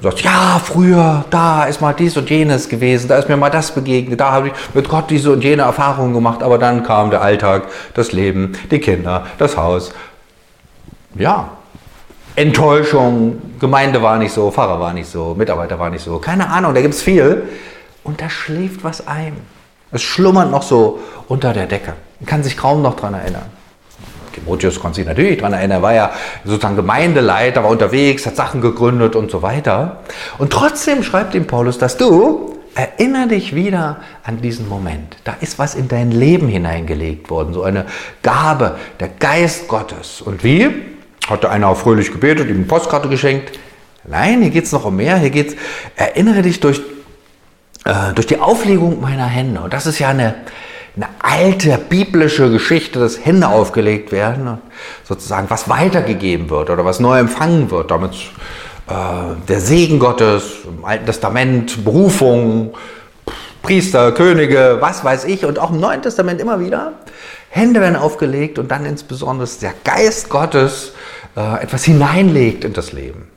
Du 0.00 0.02
sagst, 0.02 0.24
ja, 0.24 0.60
früher, 0.64 1.24
da 1.30 1.64
ist 1.64 1.80
mal 1.80 1.92
dies 1.92 2.16
und 2.16 2.30
jenes 2.30 2.68
gewesen, 2.68 3.08
da 3.08 3.18
ist 3.18 3.28
mir 3.28 3.36
mal 3.36 3.50
das 3.50 3.72
begegnet, 3.72 4.20
da 4.20 4.32
habe 4.32 4.48
ich 4.48 4.54
mit 4.72 4.88
Gott 4.88 5.10
diese 5.10 5.32
und 5.32 5.44
jene 5.44 5.62
Erfahrungen 5.62 6.14
gemacht, 6.14 6.42
aber 6.42 6.58
dann 6.58 6.82
kam 6.82 7.10
der 7.10 7.20
Alltag, 7.20 7.64
das 7.92 8.12
Leben, 8.12 8.52
die 8.70 8.80
Kinder, 8.80 9.26
das 9.38 9.56
Haus. 9.56 9.92
Ja, 11.14 11.50
Enttäuschung, 12.36 13.40
Gemeinde 13.60 14.02
war 14.02 14.18
nicht 14.18 14.32
so, 14.32 14.50
Pfarrer 14.50 14.80
war 14.80 14.92
nicht 14.92 15.08
so, 15.08 15.34
Mitarbeiter 15.36 15.78
war 15.78 15.90
nicht 15.90 16.04
so, 16.04 16.18
keine 16.18 16.50
Ahnung, 16.50 16.74
da 16.74 16.80
gibt 16.80 16.94
es 16.94 17.02
viel. 17.02 17.44
Und 18.04 18.20
da 18.20 18.30
schläft 18.30 18.84
was 18.84 19.06
ein. 19.06 19.36
Es 19.90 20.02
schlummert 20.02 20.50
noch 20.50 20.62
so 20.62 21.00
unter 21.28 21.52
der 21.52 21.66
Decke. 21.66 21.94
Man 22.20 22.26
kann 22.26 22.42
sich 22.42 22.56
kaum 22.56 22.82
noch 22.82 22.94
daran 22.94 23.14
erinnern. 23.14 23.46
Timotheus 24.32 24.80
konnte 24.80 24.96
sich 24.96 25.06
natürlich 25.06 25.38
daran 25.38 25.52
erinnern, 25.52 25.78
er 25.78 25.82
war 25.82 25.94
ja 25.94 26.12
sozusagen 26.44 26.76
Gemeindeleiter, 26.76 27.62
war 27.62 27.70
unterwegs, 27.70 28.26
hat 28.26 28.36
Sachen 28.36 28.60
gegründet 28.60 29.16
und 29.16 29.30
so 29.30 29.42
weiter. 29.42 30.00
Und 30.38 30.52
trotzdem 30.52 31.02
schreibt 31.02 31.34
ihm 31.34 31.46
Paulus, 31.46 31.78
dass 31.78 31.96
du, 31.96 32.58
erinnere 32.74 33.28
dich 33.28 33.54
wieder 33.54 33.98
an 34.24 34.42
diesen 34.42 34.68
Moment. 34.68 35.16
Da 35.22 35.36
ist 35.40 35.58
was 35.60 35.76
in 35.76 35.86
dein 35.86 36.10
Leben 36.10 36.48
hineingelegt 36.48 37.30
worden, 37.30 37.54
so 37.54 37.62
eine 37.62 37.86
Gabe, 38.22 38.76
der 38.98 39.08
Geist 39.08 39.68
Gottes. 39.68 40.20
Und 40.20 40.42
wie? 40.42 40.68
Hatte 41.28 41.48
einer 41.50 41.68
auch 41.68 41.76
fröhlich 41.76 42.10
gebetet, 42.10 42.48
ihm 42.48 42.56
eine 42.56 42.64
Postkarte 42.64 43.08
geschenkt. 43.08 43.58
Nein, 44.02 44.42
hier 44.42 44.50
geht 44.50 44.64
es 44.64 44.72
noch 44.72 44.84
um 44.84 44.96
mehr. 44.96 45.16
Hier 45.18 45.30
geht 45.30 45.50
es, 45.50 45.56
erinnere 45.96 46.42
dich 46.42 46.58
durch 46.60 46.82
äh, 47.84 48.12
durch 48.14 48.26
die 48.26 48.40
Auflegung 48.40 49.00
meiner 49.00 49.26
Hände. 49.26 49.60
Und 49.60 49.72
das 49.72 49.86
ist 49.86 49.98
ja 49.98 50.08
eine, 50.08 50.34
eine 50.96 51.08
alte 51.20 51.78
biblische 51.78 52.50
Geschichte, 52.50 52.98
dass 52.98 53.24
Hände 53.24 53.48
aufgelegt 53.48 54.12
werden 54.12 54.48
und 54.48 54.60
sozusagen 55.04 55.50
was 55.50 55.68
weitergegeben 55.68 56.50
wird 56.50 56.70
oder 56.70 56.84
was 56.84 57.00
neu 57.00 57.18
empfangen 57.18 57.70
wird. 57.70 57.90
Damit 57.90 58.12
äh, 58.88 58.92
der 59.48 59.60
Segen 59.60 59.98
Gottes 59.98 60.58
im 60.66 60.84
Alten 60.84 61.06
Testament, 61.06 61.84
Berufung, 61.84 62.74
Priester, 63.62 64.12
Könige, 64.12 64.78
was 64.80 65.04
weiß 65.04 65.24
ich 65.24 65.44
und 65.44 65.58
auch 65.58 65.70
im 65.70 65.80
Neuen 65.80 66.02
Testament 66.02 66.40
immer 66.40 66.60
wieder. 66.60 66.92
Hände 67.48 67.80
werden 67.80 67.96
aufgelegt 67.96 68.58
und 68.58 68.70
dann 68.70 68.84
insbesondere 68.84 69.48
der 69.62 69.74
Geist 69.84 70.28
Gottes 70.28 70.92
äh, 71.36 71.62
etwas 71.62 71.84
hineinlegt 71.84 72.64
in 72.64 72.72
das 72.72 72.92
Leben. 72.92 73.28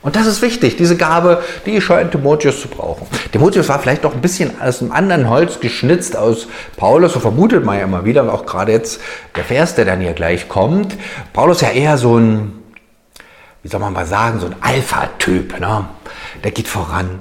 Und 0.00 0.14
das 0.14 0.26
ist 0.26 0.42
wichtig, 0.42 0.76
diese 0.76 0.96
Gabe, 0.96 1.42
die 1.66 1.80
scheint 1.80 2.12
Timotheus 2.12 2.60
zu 2.60 2.68
brauchen. 2.68 3.06
Timotheus 3.32 3.68
war 3.68 3.80
vielleicht 3.80 4.04
doch 4.04 4.14
ein 4.14 4.20
bisschen 4.20 4.60
aus 4.60 4.80
einem 4.80 4.92
anderen 4.92 5.28
Holz 5.28 5.58
geschnitzt 5.58 6.16
aus 6.16 6.46
Paulus, 6.76 7.14
so 7.14 7.20
vermutet 7.20 7.64
man 7.64 7.78
ja 7.78 7.84
immer 7.84 8.04
wieder, 8.04 8.32
auch 8.32 8.46
gerade 8.46 8.70
jetzt 8.72 9.00
der 9.34 9.44
Vers, 9.44 9.74
der 9.74 9.84
dann 9.84 10.00
hier 10.00 10.12
gleich 10.12 10.48
kommt. 10.48 10.96
Paulus 11.32 11.62
ja 11.62 11.70
eher 11.70 11.98
so 11.98 12.16
ein, 12.16 12.62
wie 13.64 13.68
soll 13.68 13.80
man 13.80 13.92
mal 13.92 14.06
sagen, 14.06 14.38
so 14.38 14.46
ein 14.46 14.54
Alpha-Typ, 14.60 15.58
ne? 15.58 15.86
der 16.44 16.52
geht 16.52 16.68
voran, 16.68 17.18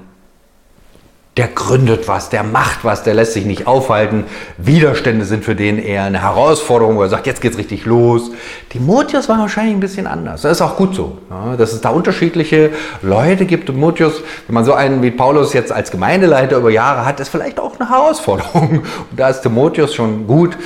der 1.38 1.48
gründet 1.48 2.08
was, 2.08 2.30
der 2.30 2.44
macht 2.44 2.84
was, 2.84 3.04
der 3.04 3.14
lässt 3.14 3.34
sich 3.34 3.46
nicht 3.46 3.68
aufhalten. 3.68 4.26
Widerstände 4.58 5.24
sind 5.26 5.46
für 5.46 5.56
den 5.56 5.78
eher 5.78 6.04
eine 6.04 6.22
Herausforderung, 6.22 6.98
wo 6.98 7.04
er 7.04 7.10
sagt, 7.10 7.28
jetzt 7.28 7.42
geht's 7.42 7.58
richtig 7.58 7.86
los. 7.86 8.32
Timotheus 8.70 9.30
war 9.30 9.38
wahrscheinlich 9.38 9.76
ein 9.76 9.80
bisschen 9.80 10.08
anders. 10.08 10.42
Das 10.42 10.54
ist 10.54 10.62
auch 10.62 10.76
gut 10.78 10.96
so, 10.96 11.20
dass 11.58 11.74
es 11.74 11.82
da 11.82 11.90
unterschiedliche 11.90 12.72
Leute 13.04 13.46
gibt. 13.46 13.68
Timotheus, 13.68 14.22
wenn 14.48 14.56
man 14.56 14.66
so 14.66 14.74
einen 14.74 15.04
wie 15.04 15.12
Paulus 15.12 15.54
jetzt 15.54 15.72
als 15.72 15.92
Gemeindeleiter 15.92 16.58
über 16.58 16.72
Jahre 16.72 17.06
hat, 17.06 17.20
ist 17.20 17.30
vielleicht 17.30 17.60
auch 17.60 17.80
eine 17.80 17.90
Herausforderung. 17.90 18.80
Und 19.12 19.20
da 19.20 19.30
ist 19.30 19.42
Timotheus 19.42 19.94
schon 19.94 20.26
gut, 20.26 20.58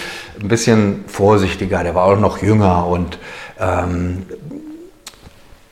ein 0.42 0.48
bisschen 0.48 1.04
vorsichtiger. 1.08 1.84
Der 1.84 1.96
war 1.96 2.06
auch 2.06 2.18
noch 2.18 2.42
jünger 2.42 2.88
und 2.88 3.20
ähm, 3.60 4.26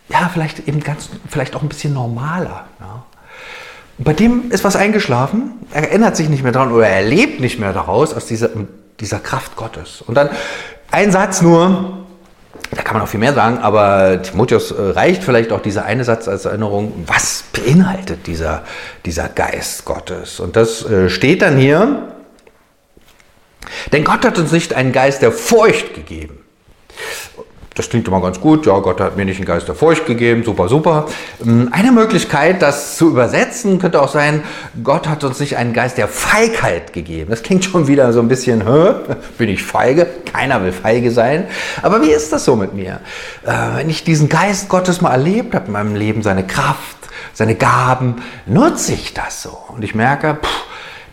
ja, 0.10 0.30
vielleicht 0.34 0.68
eben 0.68 0.82
ganz, 0.82 1.10
vielleicht 1.30 1.56
auch 1.56 1.62
ein 1.62 1.70
bisschen 1.70 1.94
normaler. 1.94 2.66
Ja. 2.80 3.04
Bei 4.00 4.14
dem 4.14 4.50
ist 4.50 4.64
was 4.64 4.78
eingeschlafen, 4.78 5.52
er 5.74 5.90
erinnert 5.90 6.16
sich 6.16 6.30
nicht 6.30 6.42
mehr 6.42 6.54
daran 6.54 6.72
oder 6.72 6.88
er 6.88 7.04
lebt 7.04 7.42
nicht 7.42 7.60
mehr 7.60 7.74
daraus, 7.74 8.14
aus 8.14 8.26
dieser, 8.26 8.50
dieser 9.00 9.20
Kraft 9.20 9.58
Gottes. 9.58 10.02
Und 10.02 10.16
dann 10.16 10.30
ein 10.90 11.12
Satz 11.12 11.42
nur, 11.42 12.06
da 12.72 12.82
kann 12.82 12.96
man 12.96 13.04
auch 13.04 13.10
viel 13.10 13.20
mehr 13.20 13.34
sagen, 13.34 13.58
aber 13.58 14.22
Timotheus 14.22 14.72
äh, 14.72 14.82
reicht 14.82 15.24
vielleicht 15.24 15.52
auch 15.52 15.62
dieser 15.62 15.84
eine 15.84 16.06
Satz 16.06 16.30
als 16.30 16.46
Erinnerung. 16.46 16.94
Was 17.08 17.44
beinhaltet 17.52 18.26
dieser, 18.26 18.64
dieser 19.06 19.28
Geist 19.28 19.84
Gottes? 19.84 20.40
Und 20.40 20.56
das 20.56 20.86
äh, 20.86 21.10
steht 21.10 21.42
dann 21.42 21.58
hier. 21.58 22.04
Denn 23.92 24.06
Gott 24.06 24.26
hat 24.26 24.38
uns 24.38 24.52
nicht 24.54 24.74
einen 24.74 24.94
Geist 24.94 25.22
der 25.22 25.34
Furcht 25.34 25.94
gegeben, 25.94 26.39
das 27.76 27.90
klingt 27.90 28.08
immer 28.08 28.22
ganz 28.22 28.42
gut, 28.42 28.66
ja, 28.66 28.78
Gott 28.80 29.00
hat 29.00 29.16
mir 29.16 29.26
nicht 29.26 29.38
einen 29.38 29.46
Geist 29.46 29.68
der 29.68 29.76
Furcht 29.76 30.06
gegeben, 30.06 30.44
super, 30.44 30.68
super. 30.68 31.06
Ähm, 31.42 31.70
eine 31.72 31.92
Möglichkeit, 31.92 32.62
das 32.62 32.98
zu 32.98 33.10
übersetzen, 33.10 33.80
könnte 33.80 34.02
auch 34.02 34.10
sein, 34.10 34.44
Gott 34.84 35.08
hat 35.08 35.24
uns 35.24 35.40
nicht 35.40 35.56
einen 35.56 35.74
Geist 35.74 35.98
der 35.98 36.08
Feigheit 36.08 36.94
gegeben. 36.94 37.30
Das 37.30 37.44
klingt 37.44 37.64
schon 37.64 37.88
wieder 37.88 38.12
so 38.12 38.20
ein 38.20 38.28
bisschen, 38.28 38.68
Hä? 38.68 39.16
bin 39.38 39.50
ich 39.50 39.64
feige? 39.64 40.08
Keiner 40.32 40.62
will 40.64 40.72
feige 40.72 41.12
sein. 41.12 41.48
Aber 41.82 42.02
wie 42.02 42.12
ist 42.12 42.34
das 42.34 42.46
so 42.46 42.56
mit 42.56 42.74
mir? 42.74 43.00
Äh, 43.46 43.78
wenn 43.78 43.90
ich 43.90 44.04
diesen 44.04 44.30
Geist 44.30 44.68
Gottes 44.68 45.02
mal 45.02 45.12
erlebt 45.12 45.56
habe 45.56 45.68
in 45.68 45.74
meinem 45.74 45.96
Leben, 45.96 46.22
seine 46.22 46.46
Kraft, 46.46 46.98
seine 47.34 47.56
Gaben, 47.56 48.16
nutze 48.46 48.94
ich 48.94 49.14
das 49.14 49.42
so. 49.44 49.58
Und 49.70 49.84
ich 49.84 49.96
merke, 49.96 50.38
pff, 50.42 50.64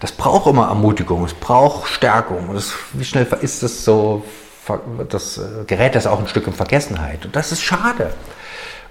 das 0.00 0.12
braucht 0.12 0.46
immer 0.48 0.68
Ermutigung, 0.68 1.25
es 1.25 1.34
braucht 1.34 1.88
Stärkung. 1.88 2.50
Das, 2.54 2.72
wie 2.92 3.04
schnell 3.04 3.26
ist 3.40 3.62
das 3.62 3.84
so 3.84 4.25
das 5.08 5.38
äh, 5.38 5.64
gerät 5.66 5.94
das 5.94 6.06
auch 6.06 6.18
ein 6.18 6.28
Stück 6.28 6.46
in 6.46 6.52
Vergessenheit. 6.52 7.25
Und 7.25 7.37
das 7.37 7.52
ist 7.52 7.62
schade. 7.62 8.11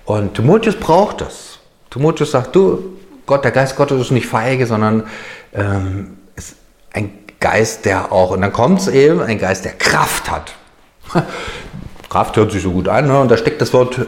Und 0.05 0.35
Timotheus 0.35 0.75
braucht 0.75 1.21
das. 1.21 1.59
Timotheus 1.89 2.31
sagt, 2.31 2.55
du, 2.55 2.97
Gott, 3.25 3.43
der 3.43 3.51
Geist 3.51 3.75
Gottes 3.75 3.99
ist 3.99 4.11
nicht 4.11 4.27
feige, 4.27 4.67
sondern 4.67 5.07
ähm, 5.53 6.17
ist 6.35 6.55
ein 6.93 7.11
Geist, 7.39 7.85
der 7.85 8.11
auch, 8.11 8.31
und 8.31 8.41
dann 8.41 8.53
kommt 8.53 8.79
es 8.79 8.87
eben, 8.87 9.21
ein 9.21 9.39
Geist, 9.39 9.65
der 9.65 9.73
Kraft 9.73 10.29
hat. 10.29 10.53
Kraft 12.09 12.37
hört 12.37 12.51
sich 12.51 12.63
so 12.63 12.71
gut 12.71 12.87
an, 12.87 13.07
ne? 13.07 13.19
und 13.19 13.29
da 13.29 13.37
steckt 13.37 13.61
das 13.61 13.73
Wort 13.73 13.99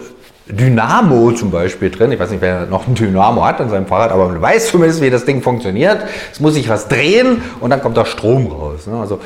Dynamo 0.47 1.31
zum 1.33 1.51
Beispiel 1.51 1.89
drin. 1.89 2.11
Ich 2.11 2.19
weiß 2.19 2.29
nicht, 2.29 2.41
wer 2.41 2.65
noch 2.67 2.87
ein 2.87 2.95
Dynamo 2.95 3.43
hat 3.43 3.59
an 3.59 3.69
seinem 3.69 3.87
Fahrrad, 3.87 4.11
aber 4.11 4.27
man 4.29 4.41
weiß 4.41 4.69
zumindest, 4.69 5.01
wie 5.01 5.09
das 5.09 5.25
Ding 5.25 5.41
funktioniert. 5.41 6.03
Es 6.31 6.39
muss 6.39 6.53
sich 6.53 6.69
was 6.69 6.87
drehen 6.87 7.41
und 7.59 7.69
dann 7.69 7.81
kommt 7.81 7.97
da 7.97 8.05
Strom 8.05 8.47
raus. 8.47 8.87
Ne? 8.87 8.97
Also 8.97 9.19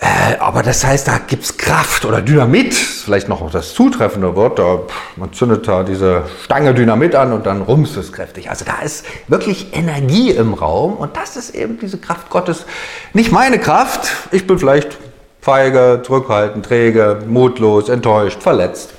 äh, 0.00 0.38
aber 0.38 0.62
das 0.62 0.82
heißt, 0.82 1.06
da 1.08 1.18
gibt 1.18 1.44
es 1.44 1.58
Kraft 1.58 2.06
oder 2.06 2.22
Dynamit, 2.22 2.72
vielleicht 2.72 3.28
noch 3.28 3.50
das 3.50 3.74
zutreffende 3.74 4.34
Wort. 4.34 4.58
Da, 4.58 4.80
man 5.16 5.30
zündet 5.34 5.68
da 5.68 5.82
diese 5.82 6.22
Stange 6.42 6.72
Dynamit 6.72 7.14
an 7.14 7.34
und 7.34 7.44
dann 7.44 7.60
rumst 7.60 7.98
es 7.98 8.10
kräftig. 8.10 8.48
Also 8.48 8.64
da 8.64 8.80
ist 8.82 9.04
wirklich 9.28 9.76
Energie 9.76 10.30
im 10.30 10.54
Raum 10.54 10.94
und 10.94 11.18
das 11.18 11.36
ist 11.36 11.54
eben 11.54 11.78
diese 11.78 11.98
Kraft 11.98 12.30
Gottes. 12.30 12.64
Nicht 13.12 13.30
meine 13.30 13.58
Kraft. 13.58 14.10
Ich 14.30 14.46
bin 14.46 14.58
vielleicht 14.58 14.96
feige, 15.42 16.00
zurückhaltend, 16.02 16.64
träge, 16.64 17.18
mutlos, 17.26 17.90
enttäuscht, 17.90 18.42
verletzt. 18.42 18.94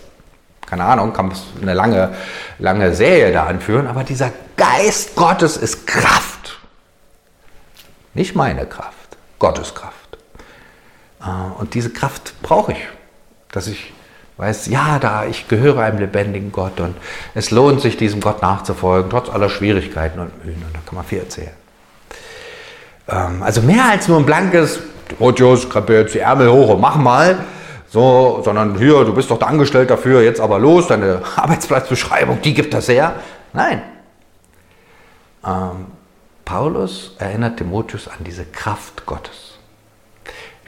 Keine 0.67 0.83
Ahnung, 0.83 1.13
kann 1.13 1.29
man 1.29 1.37
eine 1.63 1.73
lange, 1.73 2.13
lange 2.59 2.93
Serie 2.93 3.33
da 3.33 3.47
anführen, 3.47 3.87
aber 3.87 4.03
dieser 4.03 4.31
Geist 4.55 5.15
Gottes 5.15 5.57
ist 5.57 5.87
Kraft. 5.87 6.59
Nicht 8.13 8.35
meine 8.35 8.67
Kraft, 8.67 9.17
Gottes 9.39 9.73
Kraft. 9.73 10.00
Äh, 11.23 11.59
und 11.59 11.73
diese 11.73 11.91
Kraft 11.91 12.33
brauche 12.41 12.73
ich, 12.73 12.79
dass 13.51 13.67
ich 13.67 13.93
weiß, 14.37 14.67
ja, 14.67 14.97
da 14.99 15.25
ich 15.25 15.47
gehöre 15.47 15.79
einem 15.79 15.99
lebendigen 15.99 16.51
Gott 16.51 16.79
und 16.79 16.95
es 17.35 17.51
lohnt 17.51 17.81
sich, 17.81 17.95
diesem 17.97 18.21
Gott 18.21 18.41
nachzufolgen, 18.41 19.09
trotz 19.09 19.29
aller 19.29 19.49
Schwierigkeiten 19.49 20.19
und 20.19 20.43
Mühen. 20.43 20.63
Und 20.65 20.73
da 20.73 20.79
kann 20.85 20.95
man 20.95 21.05
viel 21.05 21.19
erzählen. 21.19 21.51
Ähm, 23.07 23.43
also 23.43 23.61
mehr 23.61 23.85
als 23.85 24.07
nur 24.07 24.17
ein 24.17 24.25
blankes, 24.25 24.79
Timotheus, 25.09 25.69
krempel 25.69 26.01
jetzt 26.01 26.15
die 26.15 26.19
Ärmel 26.19 26.51
hoch 26.51 26.69
und 26.69 26.81
mach 26.81 26.95
mal, 26.95 27.37
so, 27.87 28.41
sondern 28.43 28.77
hier, 28.77 29.03
du 29.03 29.13
bist 29.13 29.29
doch 29.29 29.37
der 29.37 29.49
Angestellte 29.49 29.89
dafür, 29.89 30.21
jetzt 30.21 30.39
aber 30.39 30.57
los, 30.59 30.87
deine 30.87 31.21
Arbeitsplatzbeschreibung, 31.35 32.41
die 32.41 32.53
gibt 32.53 32.73
das 32.73 32.87
her. 32.87 33.15
Nein. 33.53 33.81
Ähm, 35.45 35.87
Paulus 36.45 37.15
erinnert 37.19 37.57
Timotheus 37.57 38.07
an 38.07 38.23
diese 38.25 38.45
Kraft 38.45 39.05
Gottes. 39.05 39.50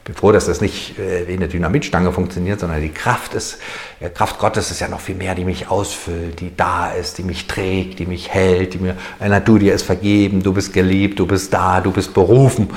Ich 0.04 0.08
bin 0.08 0.16
froh, 0.16 0.34
dass 0.34 0.48
das 0.48 0.60
nicht 0.60 1.00
äh, 1.00 1.30
wie 1.30 1.32
eine 1.32 1.48
Dynamitstange 1.48 2.12
funktioniert, 2.12 2.60
sondern 2.60 2.82
die 2.82 2.90
Kraft 2.90 3.34
ist, 3.36 3.60
ja, 4.02 4.10
Kraft 4.10 4.38
Gottes 4.38 4.70
ist 4.70 4.82
ja 4.82 4.90
noch 4.90 5.00
viel 5.00 5.16
mehr, 5.16 5.34
die 5.34 5.46
mich 5.46 5.70
ausfüllt, 5.70 6.42
die 6.42 6.54
da 6.54 6.92
ist, 6.92 7.20
die 7.20 7.24
mich 7.24 7.48
trägt, 7.48 8.00
die 8.00 8.06
mich 8.06 8.28
hält, 8.28 8.74
die 8.74 8.80
mir 8.80 8.98
erinnert, 9.20 9.48
du 9.48 9.58
dir 9.58 9.74
ist 9.74 9.84
vergeben, 9.84 10.44
du 10.44 10.52
bist 10.52 10.74
geliebt, 10.74 11.20
du 11.20 11.26
bist 11.26 11.54
da, 11.54 11.80
du 11.80 11.92
bist 11.92 12.14
berufen. 12.14 12.70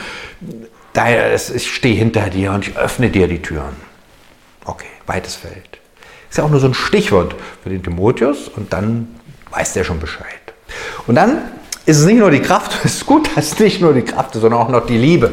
Daher, 0.92 1.34
ich 1.34 1.68
stehe 1.68 1.96
hinter 1.96 2.30
dir 2.30 2.52
und 2.52 2.68
ich 2.68 2.76
öffne 2.76 3.10
dir 3.10 3.26
die 3.26 3.42
Türen. 3.42 3.74
Okay, 4.64 4.86
weites 5.06 5.34
Feld. 5.34 5.80
Ist 6.30 6.38
ja 6.38 6.44
auch 6.44 6.50
nur 6.50 6.60
so 6.60 6.68
ein 6.68 6.74
Stichwort 6.74 7.34
für 7.60 7.70
den 7.70 7.82
Timotheus 7.82 8.46
und 8.46 8.72
dann 8.72 9.08
weiß 9.50 9.72
der 9.72 9.82
schon 9.82 9.98
Bescheid. 9.98 10.54
Und 11.08 11.16
dann 11.16 11.38
ist 11.86 11.98
es 11.98 12.06
nicht 12.06 12.18
nur 12.18 12.30
die 12.30 12.40
Kraft, 12.40 12.78
es 12.84 12.94
ist 12.94 13.06
gut, 13.06 13.36
dass 13.36 13.46
es 13.46 13.58
nicht 13.58 13.80
nur 13.80 13.94
die 13.94 14.02
Kraft 14.02 14.36
ist, 14.36 14.42
sondern 14.42 14.60
auch 14.60 14.68
noch 14.68 14.86
die 14.86 14.98
Liebe. 14.98 15.32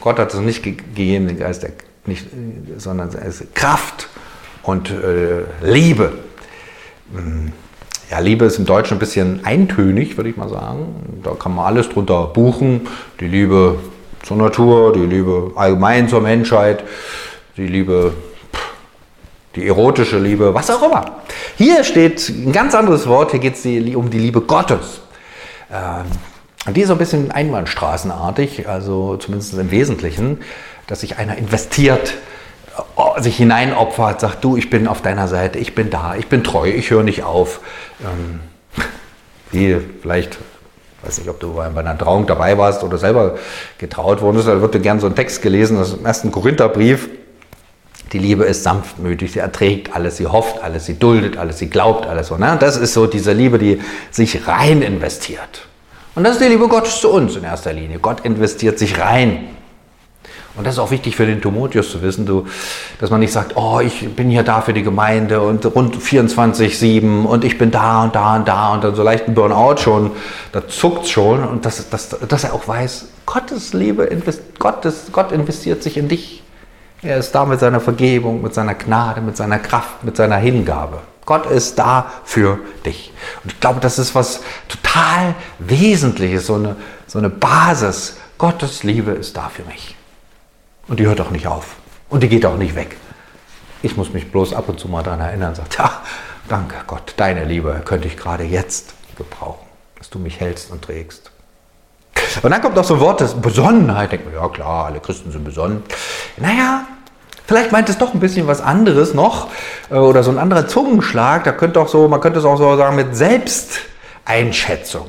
Gott 0.00 0.18
hat 0.18 0.32
es 0.34 0.40
nicht 0.40 0.62
gegeben, 0.62 1.28
den 1.28 1.38
Geist 1.38 1.62
der, 1.62 1.72
nicht, 2.06 2.26
sondern 2.78 3.10
Kraft 3.54 4.08
und 4.62 4.90
äh, 4.90 5.44
Liebe. 5.62 6.12
Hm. 7.14 7.52
Ja, 8.10 8.18
Liebe 8.18 8.44
ist 8.44 8.58
im 8.58 8.66
Deutschen 8.66 8.96
ein 8.96 8.98
bisschen 8.98 9.44
eintönig, 9.44 10.16
würde 10.16 10.30
ich 10.30 10.36
mal 10.36 10.48
sagen. 10.48 11.20
Da 11.22 11.30
kann 11.30 11.54
man 11.54 11.66
alles 11.66 11.88
drunter 11.88 12.26
buchen. 12.26 12.88
Die 13.20 13.28
Liebe 13.28 13.78
zur 14.22 14.36
Natur, 14.36 14.92
die 14.92 15.06
Liebe 15.06 15.52
allgemein 15.54 16.08
zur 16.08 16.20
Menschheit, 16.20 16.82
die 17.56 17.68
Liebe, 17.68 18.12
die 19.54 19.66
erotische 19.66 20.18
Liebe, 20.18 20.52
was 20.54 20.70
auch 20.70 20.82
immer. 20.82 21.22
Hier 21.56 21.84
steht 21.84 22.28
ein 22.28 22.52
ganz 22.52 22.74
anderes 22.74 23.06
Wort, 23.06 23.30
hier 23.30 23.40
geht 23.40 23.54
es 23.54 23.64
um 23.94 24.10
die 24.10 24.18
Liebe 24.18 24.40
Gottes. 24.40 25.02
Und 26.66 26.76
die 26.76 26.82
ist 26.82 26.88
so 26.88 26.94
ein 26.94 26.98
bisschen 26.98 27.30
einbahnstraßenartig, 27.30 28.68
also 28.68 29.16
zumindest 29.16 29.54
im 29.54 29.70
Wesentlichen, 29.70 30.40
dass 30.86 31.00
sich 31.00 31.16
einer 31.16 31.38
investiert, 31.38 32.14
äh, 32.96 33.20
sich 33.22 33.36
hineinopfert, 33.36 34.20
sagt, 34.20 34.44
du, 34.44 34.56
ich 34.56 34.68
bin 34.68 34.86
auf 34.86 35.00
deiner 35.00 35.26
Seite, 35.26 35.58
ich 35.58 35.74
bin 35.74 35.88
da, 35.88 36.16
ich 36.16 36.26
bin 36.26 36.44
treu, 36.44 36.68
ich 36.68 36.90
höre 36.90 37.02
nicht 37.02 37.22
auf. 37.22 37.60
Ähm, 38.02 38.40
wie 39.52 39.78
vielleicht, 40.02 40.38
weiß 41.02 41.18
nicht, 41.18 41.30
ob 41.30 41.40
du 41.40 41.54
bei 41.54 41.64
einer 41.64 41.96
Trauung 41.96 42.26
dabei 42.26 42.58
warst 42.58 42.84
oder 42.84 42.98
selber 42.98 43.38
getraut 43.78 44.20
worden 44.20 44.36
bist, 44.36 44.48
da 44.48 44.60
wird 44.60 44.74
dir 44.74 44.80
gern 44.80 45.00
so 45.00 45.06
ein 45.06 45.14
Text 45.14 45.40
gelesen, 45.40 45.80
ist 45.80 45.94
im 45.94 46.04
ersten 46.04 46.30
Korintherbrief. 46.30 47.08
Die 48.12 48.18
Liebe 48.18 48.44
ist 48.44 48.64
sanftmütig, 48.64 49.32
sie 49.32 49.38
erträgt 49.38 49.94
alles, 49.94 50.16
sie 50.18 50.26
hofft 50.26 50.62
alles, 50.62 50.84
sie 50.84 50.98
duldet 50.98 51.38
alles, 51.38 51.58
sie 51.58 51.70
glaubt 51.70 52.06
alles. 52.06 52.26
So, 52.26 52.36
ne? 52.36 52.56
Das 52.60 52.76
ist 52.76 52.92
so 52.92 53.06
diese 53.06 53.32
Liebe, 53.32 53.58
die 53.58 53.80
sich 54.10 54.46
rein 54.48 54.82
investiert. 54.82 55.68
Und 56.14 56.24
das 56.24 56.34
ist 56.34 56.44
die 56.44 56.48
Liebe 56.48 56.66
Gottes 56.66 57.00
zu 57.00 57.10
uns 57.10 57.36
in 57.36 57.44
erster 57.44 57.72
Linie. 57.72 57.98
Gott 57.98 58.20
investiert 58.20 58.78
sich 58.78 58.98
rein. 58.98 59.48
Und 60.56 60.66
das 60.66 60.74
ist 60.74 60.78
auch 60.80 60.90
wichtig 60.90 61.14
für 61.14 61.26
den 61.26 61.40
Timotheus 61.40 61.90
zu 61.90 62.02
wissen, 62.02 62.26
du, 62.26 62.46
dass 62.98 63.10
man 63.10 63.20
nicht 63.20 63.32
sagt, 63.32 63.56
oh, 63.56 63.78
ich 63.80 64.14
bin 64.14 64.28
hier 64.28 64.42
da 64.42 64.60
für 64.60 64.72
die 64.72 64.82
Gemeinde 64.82 65.40
und 65.40 65.64
rund 65.64 65.96
24-7 65.96 67.24
und 67.24 67.44
ich 67.44 67.56
bin 67.56 67.70
da 67.70 68.02
und 68.02 68.16
da 68.16 68.36
und 68.36 68.48
da 68.48 68.74
und 68.74 68.82
dann 68.82 68.94
so 68.96 69.04
leicht 69.04 69.28
ein 69.28 69.34
Burnout 69.34 69.76
schon, 69.78 70.10
da 70.50 70.66
zuckt 70.66 71.06
schon 71.06 71.44
und 71.44 71.64
dass, 71.64 71.88
dass, 71.88 72.08
dass 72.08 72.44
er 72.44 72.52
auch 72.52 72.66
weiß, 72.66 73.06
Gottes 73.26 73.72
Liebe, 73.72 74.10
Gottes, 74.58 75.06
Gott 75.12 75.30
investiert 75.30 75.84
sich 75.84 75.96
in 75.96 76.08
dich. 76.08 76.42
Er 77.00 77.18
ist 77.18 77.32
da 77.32 77.46
mit 77.46 77.60
seiner 77.60 77.80
Vergebung, 77.80 78.42
mit 78.42 78.52
seiner 78.52 78.74
Gnade, 78.74 79.20
mit 79.20 79.36
seiner 79.36 79.60
Kraft, 79.60 80.02
mit 80.02 80.16
seiner 80.16 80.36
Hingabe. 80.36 80.98
Gott 81.30 81.46
ist 81.46 81.78
da 81.78 82.10
für 82.24 82.58
dich. 82.84 83.12
Und 83.44 83.52
ich 83.52 83.60
glaube, 83.60 83.78
das 83.78 84.00
ist 84.00 84.16
was 84.16 84.40
total 84.66 85.36
Wesentliches, 85.60 86.46
so 86.46 86.56
eine, 86.56 86.74
so 87.06 87.20
eine 87.20 87.30
Basis. 87.30 88.16
Gottes 88.36 88.82
Liebe 88.82 89.12
ist 89.12 89.36
da 89.36 89.48
für 89.48 89.62
mich. 89.62 89.94
Und 90.88 90.98
die 90.98 91.06
hört 91.06 91.20
auch 91.20 91.30
nicht 91.30 91.46
auf. 91.46 91.76
Und 92.08 92.24
die 92.24 92.28
geht 92.28 92.44
auch 92.44 92.56
nicht 92.56 92.74
weg. 92.74 92.96
Ich 93.80 93.96
muss 93.96 94.12
mich 94.12 94.32
bloß 94.32 94.54
ab 94.54 94.68
und 94.68 94.80
zu 94.80 94.88
mal 94.88 95.04
daran 95.04 95.20
erinnern 95.20 95.54
sagen, 95.54 95.68
ja, 95.78 96.02
danke 96.48 96.74
Gott, 96.88 97.14
deine 97.16 97.44
Liebe 97.44 97.80
könnte 97.84 98.08
ich 98.08 98.16
gerade 98.16 98.42
jetzt 98.42 98.94
gebrauchen, 99.16 99.68
dass 99.98 100.10
du 100.10 100.18
mich 100.18 100.40
hältst 100.40 100.72
und 100.72 100.82
trägst. 100.82 101.30
Und 102.42 102.50
dann 102.50 102.60
kommt 102.60 102.74
noch 102.74 102.82
so 102.82 102.94
ein 102.94 103.00
Wort, 103.00 103.20
das 103.20 103.40
Besonnenheit. 103.40 104.10
Denkt 104.10 104.24
man, 104.24 104.34
ja 104.34 104.48
klar, 104.48 104.86
alle 104.86 104.98
Christen 104.98 105.30
sind 105.30 105.44
besonnen. 105.44 105.84
Naja, 106.38 106.86
Vielleicht 107.50 107.72
meint 107.72 107.88
es 107.88 107.98
doch 107.98 108.14
ein 108.14 108.20
bisschen 108.20 108.46
was 108.46 108.60
anderes 108.60 109.12
noch 109.12 109.48
äh, 109.90 109.94
oder 109.94 110.22
so 110.22 110.30
ein 110.30 110.38
anderer 110.38 110.68
Zungenschlag. 110.68 111.42
Da 111.42 111.50
könnte 111.50 111.80
auch 111.80 111.88
so, 111.88 112.06
man 112.06 112.20
könnte 112.20 112.38
es 112.38 112.44
auch 112.44 112.56
so 112.56 112.76
sagen 112.76 112.94
mit 112.94 113.16
Selbsteinschätzung. 113.16 115.08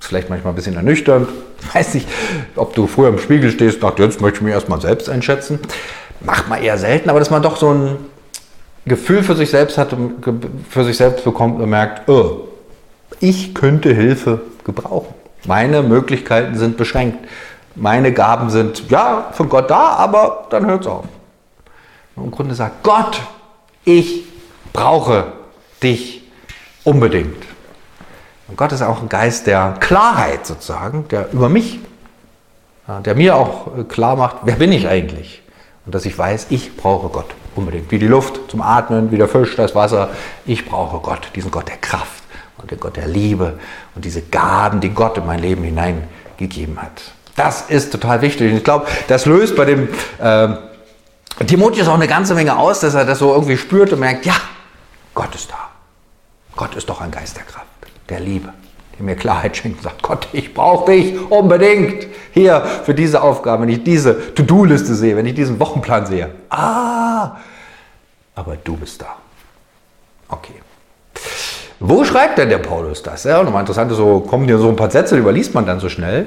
Ist 0.00 0.08
vielleicht 0.08 0.30
manchmal 0.30 0.54
ein 0.54 0.56
bisschen 0.56 0.76
ernüchternd. 0.76 1.28
Weiß 1.74 1.92
nicht, 1.92 2.08
ob 2.56 2.74
du 2.74 2.86
früher 2.86 3.08
im 3.08 3.18
Spiegel 3.18 3.50
stehst, 3.50 3.84
und 3.84 3.98
jetzt 3.98 4.22
möchte 4.22 4.38
ich 4.38 4.42
mich 4.44 4.54
erstmal 4.54 4.80
selbst 4.80 5.10
einschätzen. 5.10 5.58
Macht 6.20 6.48
man 6.48 6.62
eher 6.62 6.78
selten, 6.78 7.10
aber 7.10 7.18
dass 7.18 7.28
man 7.28 7.42
doch 7.42 7.58
so 7.58 7.68
ein 7.68 7.98
Gefühl 8.86 9.22
für 9.22 9.36
sich 9.36 9.50
selbst 9.50 9.76
hat, 9.76 9.94
für 10.70 10.84
sich 10.84 10.96
selbst 10.96 11.22
bekommt 11.22 11.60
und 11.60 11.68
merkt, 11.68 12.08
oh, 12.08 12.48
ich 13.20 13.54
könnte 13.54 13.92
Hilfe 13.92 14.40
gebrauchen. 14.64 15.12
Meine 15.44 15.82
Möglichkeiten 15.82 16.56
sind 16.56 16.78
beschränkt. 16.78 17.18
Meine 17.74 18.10
Gaben 18.14 18.48
sind 18.48 18.88
ja 18.88 19.28
von 19.32 19.50
Gott 19.50 19.70
da, 19.70 19.96
aber 19.96 20.46
dann 20.48 20.64
hört 20.64 20.80
es 20.80 20.86
auf. 20.86 21.04
Im 22.22 22.30
Grunde 22.30 22.54
sagt 22.54 22.82
Gott, 22.82 23.20
ich 23.84 24.24
brauche 24.72 25.32
dich 25.82 26.22
unbedingt. 26.84 27.44
Und 28.48 28.56
Gott 28.56 28.72
ist 28.72 28.82
auch 28.82 29.00
ein 29.00 29.08
Geist 29.08 29.46
der 29.46 29.76
Klarheit 29.80 30.46
sozusagen, 30.46 31.08
der 31.08 31.32
über 31.32 31.48
mich, 31.48 31.80
der 33.04 33.14
mir 33.14 33.36
auch 33.36 33.78
äh, 33.78 33.84
klar 33.84 34.16
macht, 34.16 34.38
wer 34.42 34.56
bin 34.56 34.72
ich 34.72 34.88
eigentlich? 34.88 35.42
Und 35.86 35.94
dass 35.94 36.04
ich 36.04 36.16
weiß, 36.16 36.48
ich 36.50 36.76
brauche 36.76 37.08
Gott 37.08 37.30
unbedingt. 37.56 37.90
Wie 37.90 37.98
die 37.98 38.06
Luft 38.06 38.50
zum 38.50 38.60
Atmen, 38.62 39.10
wie 39.10 39.16
der 39.16 39.28
Fisch, 39.28 39.56
das 39.56 39.74
Wasser. 39.74 40.10
Ich 40.44 40.66
brauche 40.66 40.98
Gott, 40.98 41.28
diesen 41.34 41.50
Gott 41.50 41.68
der 41.68 41.76
Kraft 41.76 42.22
und 42.58 42.70
den 42.70 42.78
Gott 42.78 42.96
der 42.96 43.08
Liebe 43.08 43.58
und 43.94 44.04
diese 44.04 44.22
Gaben, 44.22 44.80
die 44.80 44.90
Gott 44.90 45.16
in 45.18 45.26
mein 45.26 45.40
Leben 45.40 45.64
hineingegeben 45.64 46.80
hat. 46.80 47.02
Das 47.36 47.62
ist 47.62 47.90
total 47.90 48.20
wichtig. 48.22 48.50
Und 48.50 48.58
ich 48.58 48.64
glaube, 48.64 48.86
das 49.08 49.26
löst 49.26 49.56
bei 49.56 49.64
dem 49.64 49.88
äh, 50.20 50.48
Timotheus 51.46 51.88
auch 51.88 51.94
eine 51.94 52.08
ganze 52.08 52.34
Menge 52.34 52.56
aus, 52.56 52.80
dass 52.80 52.94
er 52.94 53.04
das 53.04 53.18
so 53.18 53.32
irgendwie 53.32 53.56
spürt 53.56 53.92
und 53.92 54.00
merkt, 54.00 54.26
ja, 54.26 54.34
Gott 55.14 55.34
ist 55.34 55.50
da. 55.50 55.70
Gott 56.56 56.74
ist 56.74 56.88
doch 56.88 57.00
ein 57.00 57.10
Geist 57.10 57.36
der 57.36 57.44
Kraft, 57.44 57.66
der 58.08 58.20
Liebe, 58.20 58.52
der 58.96 59.04
mir 59.04 59.16
Klarheit 59.16 59.56
schenkt 59.56 59.78
und 59.78 59.84
sagt, 59.84 60.02
Gott, 60.02 60.28
ich 60.32 60.52
brauche 60.52 60.92
dich 60.92 61.18
unbedingt 61.30 62.06
hier 62.32 62.62
für 62.84 62.94
diese 62.94 63.22
Aufgabe, 63.22 63.62
wenn 63.62 63.70
ich 63.70 63.82
diese 63.82 64.34
To-Do-Liste 64.34 64.94
sehe, 64.94 65.16
wenn 65.16 65.26
ich 65.26 65.34
diesen 65.34 65.58
Wochenplan 65.58 66.06
sehe. 66.06 66.30
Ah, 66.50 67.36
aber 68.34 68.56
du 68.56 68.76
bist 68.76 69.00
da. 69.00 69.16
Okay. 70.28 70.54
Wo 71.80 72.04
schreibt 72.04 72.38
denn 72.38 72.48
der 72.48 72.58
Paulus 72.58 73.02
das? 73.02 73.24
Ja, 73.24 73.42
nochmal 73.42 73.60
interessant, 73.60 73.90
so 73.92 74.20
kommen 74.20 74.44
hier 74.44 74.58
so 74.58 74.68
ein 74.68 74.76
paar 74.76 74.90
Sätze, 74.90 75.16
überliest 75.16 75.52
man 75.54 75.66
dann 75.66 75.80
so 75.80 75.88
schnell. 75.88 76.26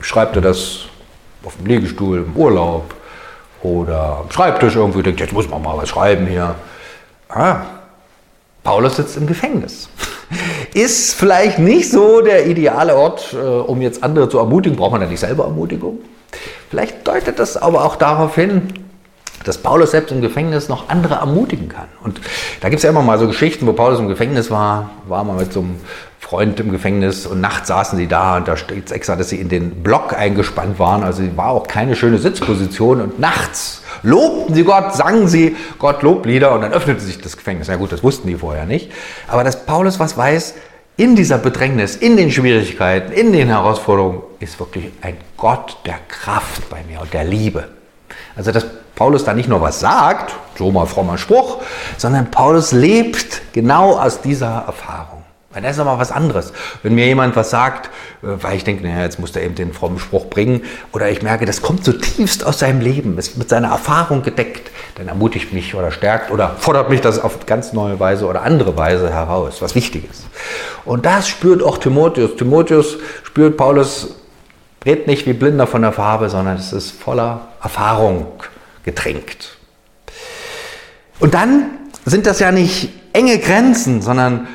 Schreibt 0.00 0.36
er 0.36 0.42
das 0.42 0.80
auf 1.44 1.56
dem 1.56 1.66
Liegestuhl, 1.66 2.18
im 2.18 2.36
Urlaub 2.36 2.94
oder 3.62 4.18
am 4.20 4.30
Schreibtisch 4.30 4.76
irgendwie, 4.76 5.02
denkt, 5.02 5.20
jetzt 5.20 5.32
muss 5.32 5.48
man 5.48 5.62
mal 5.62 5.76
was 5.76 5.88
schreiben 5.88 6.26
hier. 6.26 6.54
Ah, 7.28 7.62
Paulus 8.62 8.96
sitzt 8.96 9.16
im 9.16 9.26
Gefängnis. 9.26 9.88
Ist 10.74 11.14
vielleicht 11.14 11.58
nicht 11.58 11.90
so 11.90 12.20
der 12.20 12.46
ideale 12.46 12.96
Ort, 12.96 13.34
äh, 13.34 13.36
um 13.36 13.82
jetzt 13.82 14.02
andere 14.02 14.28
zu 14.28 14.38
ermutigen. 14.38 14.76
Braucht 14.76 14.92
man 14.92 15.00
da 15.00 15.06
nicht 15.06 15.20
selber 15.20 15.44
Ermutigung? 15.44 15.98
Vielleicht 16.70 17.06
deutet 17.06 17.38
das 17.38 17.56
aber 17.56 17.84
auch 17.84 17.96
darauf 17.96 18.34
hin, 18.34 18.68
dass 19.44 19.58
Paulus 19.58 19.90
selbst 19.90 20.12
im 20.12 20.20
Gefängnis 20.20 20.68
noch 20.68 20.88
andere 20.88 21.16
ermutigen 21.16 21.68
kann. 21.68 21.88
Und 22.02 22.20
da 22.60 22.68
gibt 22.68 22.78
es 22.78 22.84
ja 22.84 22.90
immer 22.90 23.02
mal 23.02 23.18
so 23.18 23.26
Geschichten, 23.26 23.66
wo 23.66 23.72
Paulus 23.72 23.98
im 23.98 24.08
Gefängnis 24.08 24.50
war, 24.50 24.90
war 25.08 25.24
mal 25.24 25.36
mit 25.36 25.52
so 25.52 25.60
einem 25.60 25.80
Freund 26.32 26.58
im 26.60 26.72
Gefängnis 26.72 27.26
und 27.26 27.42
nachts 27.42 27.68
saßen 27.68 27.98
sie 27.98 28.06
da 28.06 28.38
und 28.38 28.48
da 28.48 28.56
steht 28.56 28.90
extra, 28.90 29.16
dass 29.16 29.28
sie 29.28 29.36
in 29.36 29.50
den 29.50 29.82
Block 29.82 30.14
eingespannt 30.14 30.78
waren. 30.78 31.02
Also 31.02 31.22
war 31.36 31.50
auch 31.50 31.66
keine 31.66 31.94
schöne 31.94 32.16
Sitzposition 32.16 33.02
und 33.02 33.20
nachts 33.20 33.82
lobten 34.02 34.54
sie 34.54 34.64
Gott, 34.64 34.94
sangen 34.94 35.28
sie 35.28 35.54
Gott 35.78 36.02
Loblieder 36.02 36.54
und 36.54 36.62
dann 36.62 36.72
öffnete 36.72 37.02
sich 37.02 37.20
das 37.20 37.36
Gefängnis. 37.36 37.68
Na 37.68 37.76
gut, 37.76 37.92
das 37.92 38.02
wussten 38.02 38.28
die 38.28 38.36
vorher 38.36 38.64
nicht. 38.64 38.90
Aber 39.28 39.44
dass 39.44 39.66
Paulus 39.66 40.00
was 40.00 40.16
weiß, 40.16 40.54
in 40.96 41.16
dieser 41.16 41.36
Bedrängnis, 41.36 41.96
in 41.96 42.16
den 42.16 42.30
Schwierigkeiten, 42.30 43.12
in 43.12 43.34
den 43.34 43.48
Herausforderungen 43.48 44.22
ist 44.40 44.58
wirklich 44.58 44.86
ein 45.02 45.18
Gott 45.36 45.76
der 45.84 45.98
Kraft 46.08 46.70
bei 46.70 46.82
mir 46.88 47.02
und 47.02 47.12
der 47.12 47.24
Liebe. 47.24 47.68
Also 48.36 48.52
dass 48.52 48.64
Paulus 48.94 49.24
da 49.24 49.34
nicht 49.34 49.50
nur 49.50 49.60
was 49.60 49.80
sagt, 49.80 50.32
so 50.56 50.72
mal 50.72 50.86
frommer 50.86 51.18
Spruch, 51.18 51.60
sondern 51.98 52.30
Paulus 52.30 52.72
lebt 52.72 53.42
genau 53.52 53.98
aus 53.98 54.22
dieser 54.22 54.64
Erfahrung. 54.66 55.21
Weil 55.52 55.62
das 55.62 55.72
ist 55.72 55.78
nochmal 55.78 55.98
was 55.98 56.10
anderes. 56.12 56.52
Wenn 56.82 56.94
mir 56.94 57.06
jemand 57.06 57.36
was 57.36 57.50
sagt, 57.50 57.86
äh, 58.22 58.42
weil 58.42 58.56
ich 58.56 58.64
denke, 58.64 58.82
naja, 58.84 59.02
jetzt 59.02 59.18
muss 59.18 59.34
er 59.36 59.42
eben 59.42 59.54
den 59.54 59.72
frommen 59.72 59.98
Spruch 59.98 60.26
bringen, 60.26 60.62
oder 60.92 61.10
ich 61.10 61.22
merke, 61.22 61.44
das 61.44 61.62
kommt 61.62 61.84
so 61.84 61.92
tiefst 61.92 62.44
aus 62.44 62.58
seinem 62.58 62.80
Leben, 62.80 63.18
ist 63.18 63.36
mit 63.36 63.48
seiner 63.48 63.68
Erfahrung 63.68 64.22
gedeckt, 64.22 64.70
dann 64.96 65.08
ermutigt 65.08 65.52
mich 65.52 65.74
oder 65.74 65.90
stärkt 65.90 66.30
oder 66.30 66.56
fordert 66.58 66.90
mich 66.90 67.00
das 67.00 67.18
auf 67.18 67.46
ganz 67.46 67.72
neue 67.72 67.98
Weise 68.00 68.26
oder 68.26 68.42
andere 68.42 68.76
Weise 68.76 69.12
heraus, 69.12 69.60
was 69.60 69.74
wichtig 69.74 70.08
ist. 70.10 70.24
Und 70.84 71.06
das 71.06 71.28
spürt 71.28 71.62
auch 71.62 71.78
Timotheus. 71.78 72.36
Timotheus 72.36 72.98
spürt, 73.22 73.56
Paulus 73.56 74.16
redet 74.84 75.06
nicht 75.06 75.26
wie 75.26 75.32
Blinder 75.32 75.66
von 75.66 75.82
der 75.82 75.92
Farbe, 75.92 76.28
sondern 76.28 76.56
es 76.56 76.72
ist 76.72 76.90
voller 76.90 77.48
Erfahrung 77.62 78.26
getränkt. 78.84 79.56
Und 81.20 81.34
dann 81.34 81.70
sind 82.04 82.26
das 82.26 82.40
ja 82.40 82.50
nicht 82.50 82.88
enge 83.12 83.38
Grenzen, 83.38 84.02
sondern 84.02 84.48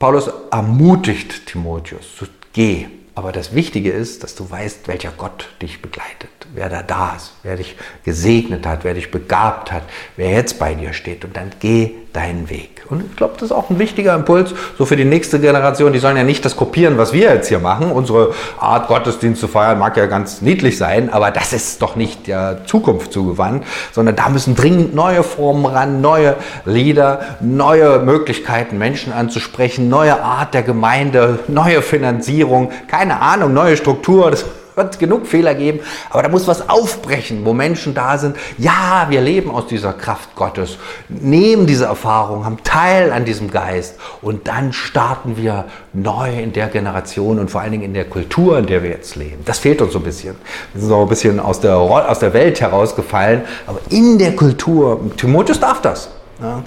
Paulus 0.00 0.30
ermutigt 0.50 1.44
Timotheus, 1.44 2.06
geh. 2.54 2.86
Aber 3.14 3.32
das 3.32 3.54
Wichtige 3.54 3.90
ist, 3.90 4.22
dass 4.24 4.34
du 4.34 4.50
weißt, 4.50 4.88
welcher 4.88 5.10
Gott 5.10 5.50
dich 5.60 5.82
begleitet, 5.82 6.30
wer 6.54 6.70
da 6.70 6.82
da 6.82 7.16
ist, 7.16 7.34
wer 7.42 7.56
dich 7.56 7.76
gesegnet 8.02 8.66
hat, 8.66 8.82
wer 8.82 8.94
dich 8.94 9.10
begabt 9.10 9.70
hat, 9.70 9.82
wer 10.16 10.30
jetzt 10.30 10.58
bei 10.58 10.72
dir 10.74 10.94
steht. 10.94 11.22
Und 11.26 11.36
dann 11.36 11.50
geh 11.60 11.96
deinen 12.12 12.50
Weg. 12.50 12.84
Und 12.88 13.04
ich 13.04 13.16
glaube, 13.16 13.34
das 13.34 13.44
ist 13.44 13.52
auch 13.52 13.70
ein 13.70 13.78
wichtiger 13.78 14.14
Impuls, 14.14 14.52
so 14.76 14.84
für 14.84 14.96
die 14.96 15.04
nächste 15.04 15.38
Generation. 15.38 15.92
Die 15.92 16.00
sollen 16.00 16.16
ja 16.16 16.24
nicht 16.24 16.44
das 16.44 16.56
kopieren, 16.56 16.98
was 16.98 17.12
wir 17.12 17.32
jetzt 17.32 17.48
hier 17.48 17.60
machen. 17.60 17.92
Unsere 17.92 18.34
Art, 18.58 18.88
Gottesdienst 18.88 19.40
zu 19.40 19.46
feiern, 19.46 19.78
mag 19.78 19.96
ja 19.96 20.06
ganz 20.06 20.42
niedlich 20.42 20.76
sein, 20.76 21.12
aber 21.12 21.30
das 21.30 21.52
ist 21.52 21.80
doch 21.82 21.94
nicht 21.94 22.26
der 22.26 22.66
Zukunft 22.66 23.12
zugewandt, 23.12 23.64
sondern 23.92 24.16
da 24.16 24.28
müssen 24.28 24.56
dringend 24.56 24.94
neue 24.94 25.22
Formen 25.22 25.66
ran, 25.66 26.00
neue 26.00 26.34
Lieder, 26.64 27.20
neue 27.40 28.00
Möglichkeiten, 28.00 28.76
Menschen 28.78 29.12
anzusprechen, 29.12 29.88
neue 29.88 30.20
Art 30.20 30.52
der 30.54 30.62
Gemeinde, 30.62 31.38
neue 31.46 31.82
Finanzierung, 31.82 32.70
keine 32.88 33.20
Ahnung, 33.20 33.54
neue 33.54 33.76
Struktur. 33.76 34.32
Das 34.32 34.44
wird 34.76 34.98
genug 34.98 35.26
Fehler 35.26 35.54
geben, 35.54 35.80
aber 36.10 36.22
da 36.22 36.28
muss 36.28 36.46
was 36.46 36.68
aufbrechen, 36.68 37.44
wo 37.44 37.52
Menschen 37.52 37.94
da 37.94 38.18
sind. 38.18 38.36
Ja, 38.58 39.06
wir 39.08 39.20
leben 39.20 39.50
aus 39.50 39.66
dieser 39.66 39.92
Kraft 39.92 40.34
Gottes, 40.36 40.78
nehmen 41.08 41.66
diese 41.66 41.86
Erfahrung, 41.86 42.44
haben 42.44 42.58
Teil 42.64 43.12
an 43.12 43.24
diesem 43.24 43.50
Geist 43.50 43.96
und 44.22 44.48
dann 44.48 44.72
starten 44.72 45.36
wir 45.36 45.66
neu 45.92 46.30
in 46.38 46.52
der 46.52 46.68
Generation 46.68 47.38
und 47.38 47.50
vor 47.50 47.60
allen 47.60 47.72
Dingen 47.72 47.84
in 47.84 47.94
der 47.94 48.04
Kultur, 48.04 48.58
in 48.58 48.66
der 48.66 48.82
wir 48.82 48.90
jetzt 48.90 49.16
leben. 49.16 49.42
Das 49.44 49.58
fehlt 49.58 49.80
uns 49.82 49.92
so 49.92 49.98
ein 49.98 50.04
bisschen. 50.04 50.36
Wir 50.72 50.80
sind 50.80 50.90
so 50.90 51.00
ein 51.00 51.08
bisschen 51.08 51.40
aus 51.40 51.60
der, 51.60 51.76
aus 51.76 52.18
der 52.18 52.32
Welt 52.32 52.60
herausgefallen, 52.60 53.42
aber 53.66 53.80
in 53.90 54.18
der 54.18 54.36
Kultur, 54.36 55.00
Timotheus 55.16 55.60
darf 55.60 55.80
das. 55.80 56.10
Ja. 56.40 56.62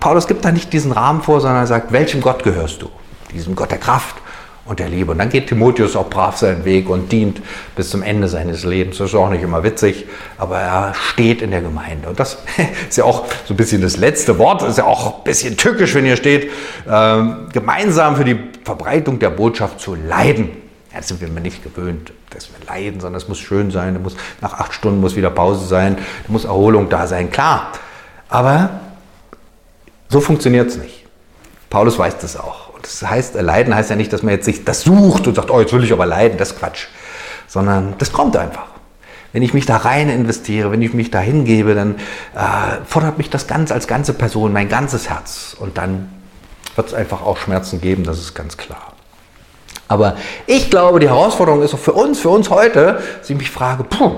Paulus 0.00 0.26
gibt 0.26 0.44
da 0.44 0.52
nicht 0.52 0.72
diesen 0.72 0.92
Rahmen 0.92 1.22
vor, 1.22 1.40
sondern 1.40 1.62
er 1.62 1.66
sagt, 1.66 1.90
welchem 1.90 2.20
Gott 2.20 2.44
gehörst 2.44 2.82
du? 2.82 2.90
Diesem 3.32 3.56
Gott 3.56 3.70
der 3.70 3.78
Kraft 3.78 4.16
und 4.66 4.78
der 4.78 4.88
Liebe. 4.88 5.12
Und 5.12 5.18
dann 5.18 5.28
geht 5.28 5.48
Timotheus 5.48 5.94
auch 5.94 6.08
brav 6.08 6.36
seinen 6.36 6.64
Weg 6.64 6.88
und 6.88 7.12
dient 7.12 7.42
bis 7.76 7.90
zum 7.90 8.02
Ende 8.02 8.28
seines 8.28 8.64
Lebens. 8.64 8.98
Das 8.98 9.10
ist 9.10 9.14
auch 9.14 9.28
nicht 9.28 9.42
immer 9.42 9.62
witzig, 9.62 10.06
aber 10.38 10.58
er 10.58 10.94
steht 10.94 11.42
in 11.42 11.50
der 11.50 11.60
Gemeinde. 11.60 12.08
Und 12.08 12.18
das 12.18 12.38
ist 12.88 12.96
ja 12.96 13.04
auch 13.04 13.26
so 13.46 13.54
ein 13.54 13.56
bisschen 13.56 13.82
das 13.82 13.96
letzte 13.96 14.38
Wort, 14.38 14.62
das 14.62 14.70
ist 14.70 14.78
ja 14.78 14.84
auch 14.84 15.18
ein 15.18 15.24
bisschen 15.24 15.56
tückisch, 15.56 15.94
wenn 15.94 16.04
hier 16.04 16.16
steht, 16.16 16.50
äh, 16.86 17.22
gemeinsam 17.52 18.16
für 18.16 18.24
die 18.24 18.38
Verbreitung 18.64 19.18
der 19.18 19.30
Botschaft 19.30 19.80
zu 19.80 19.94
leiden. 19.94 20.50
Ja, 20.92 20.98
das 20.98 21.08
sind 21.08 21.20
wir 21.20 21.28
nicht 21.28 21.62
gewöhnt, 21.62 22.12
dass 22.30 22.48
wir 22.48 22.66
leiden, 22.66 23.00
sondern 23.00 23.20
es 23.20 23.28
muss 23.28 23.38
schön 23.38 23.70
sein, 23.70 24.00
muss, 24.02 24.16
nach 24.40 24.54
acht 24.54 24.72
Stunden 24.72 25.00
muss 25.00 25.16
wieder 25.16 25.30
Pause 25.30 25.66
sein, 25.66 25.98
muss 26.28 26.44
Erholung 26.44 26.88
da 26.88 27.06
sein, 27.06 27.30
klar. 27.30 27.72
Aber 28.28 28.70
so 30.08 30.20
funktioniert 30.20 30.70
es 30.70 30.76
nicht. 30.76 31.04
Paulus 31.68 31.98
weiß 31.98 32.18
das 32.18 32.38
auch. 32.38 32.63
Das 32.84 33.02
heißt, 33.02 33.34
leiden 33.34 33.74
heißt 33.74 33.88
ja 33.88 33.96
nicht, 33.96 34.12
dass 34.12 34.22
man 34.22 34.34
jetzt 34.34 34.44
sich 34.44 34.64
das 34.64 34.82
sucht 34.82 35.26
und 35.26 35.34
sagt, 35.34 35.50
oh, 35.50 35.58
jetzt 35.60 35.72
will 35.72 35.82
ich 35.82 35.92
aber 35.92 36.04
leiden, 36.04 36.36
das 36.36 36.52
ist 36.52 36.58
Quatsch. 36.58 36.86
Sondern 37.48 37.94
das 37.98 38.12
kommt 38.12 38.36
einfach. 38.36 38.66
Wenn 39.32 39.42
ich 39.42 39.54
mich 39.54 39.66
da 39.66 39.78
rein 39.78 40.10
investiere, 40.10 40.70
wenn 40.70 40.82
ich 40.82 40.92
mich 40.92 41.10
da 41.10 41.18
hingebe, 41.18 41.74
dann 41.74 41.96
äh, 42.34 42.84
fordert 42.86 43.18
mich 43.18 43.30
das 43.30 43.46
ganz 43.46 43.72
als 43.72 43.86
ganze 43.86 44.12
Person, 44.12 44.52
mein 44.52 44.68
ganzes 44.68 45.08
Herz. 45.08 45.56
Und 45.58 45.78
dann 45.78 46.10
wird 46.76 46.88
es 46.88 46.94
einfach 46.94 47.22
auch 47.22 47.38
Schmerzen 47.38 47.80
geben, 47.80 48.04
das 48.04 48.18
ist 48.18 48.34
ganz 48.34 48.56
klar. 48.56 48.92
Aber 49.88 50.16
ich 50.46 50.70
glaube, 50.70 51.00
die 51.00 51.08
Herausforderung 51.08 51.62
ist 51.62 51.74
auch 51.74 51.78
für 51.78 51.94
uns, 51.94 52.20
für 52.20 52.28
uns 52.28 52.50
heute, 52.50 53.00
dass 53.18 53.30
ich 53.30 53.36
mich 53.36 53.50
frage, 53.50 53.84
puh, 53.84 54.12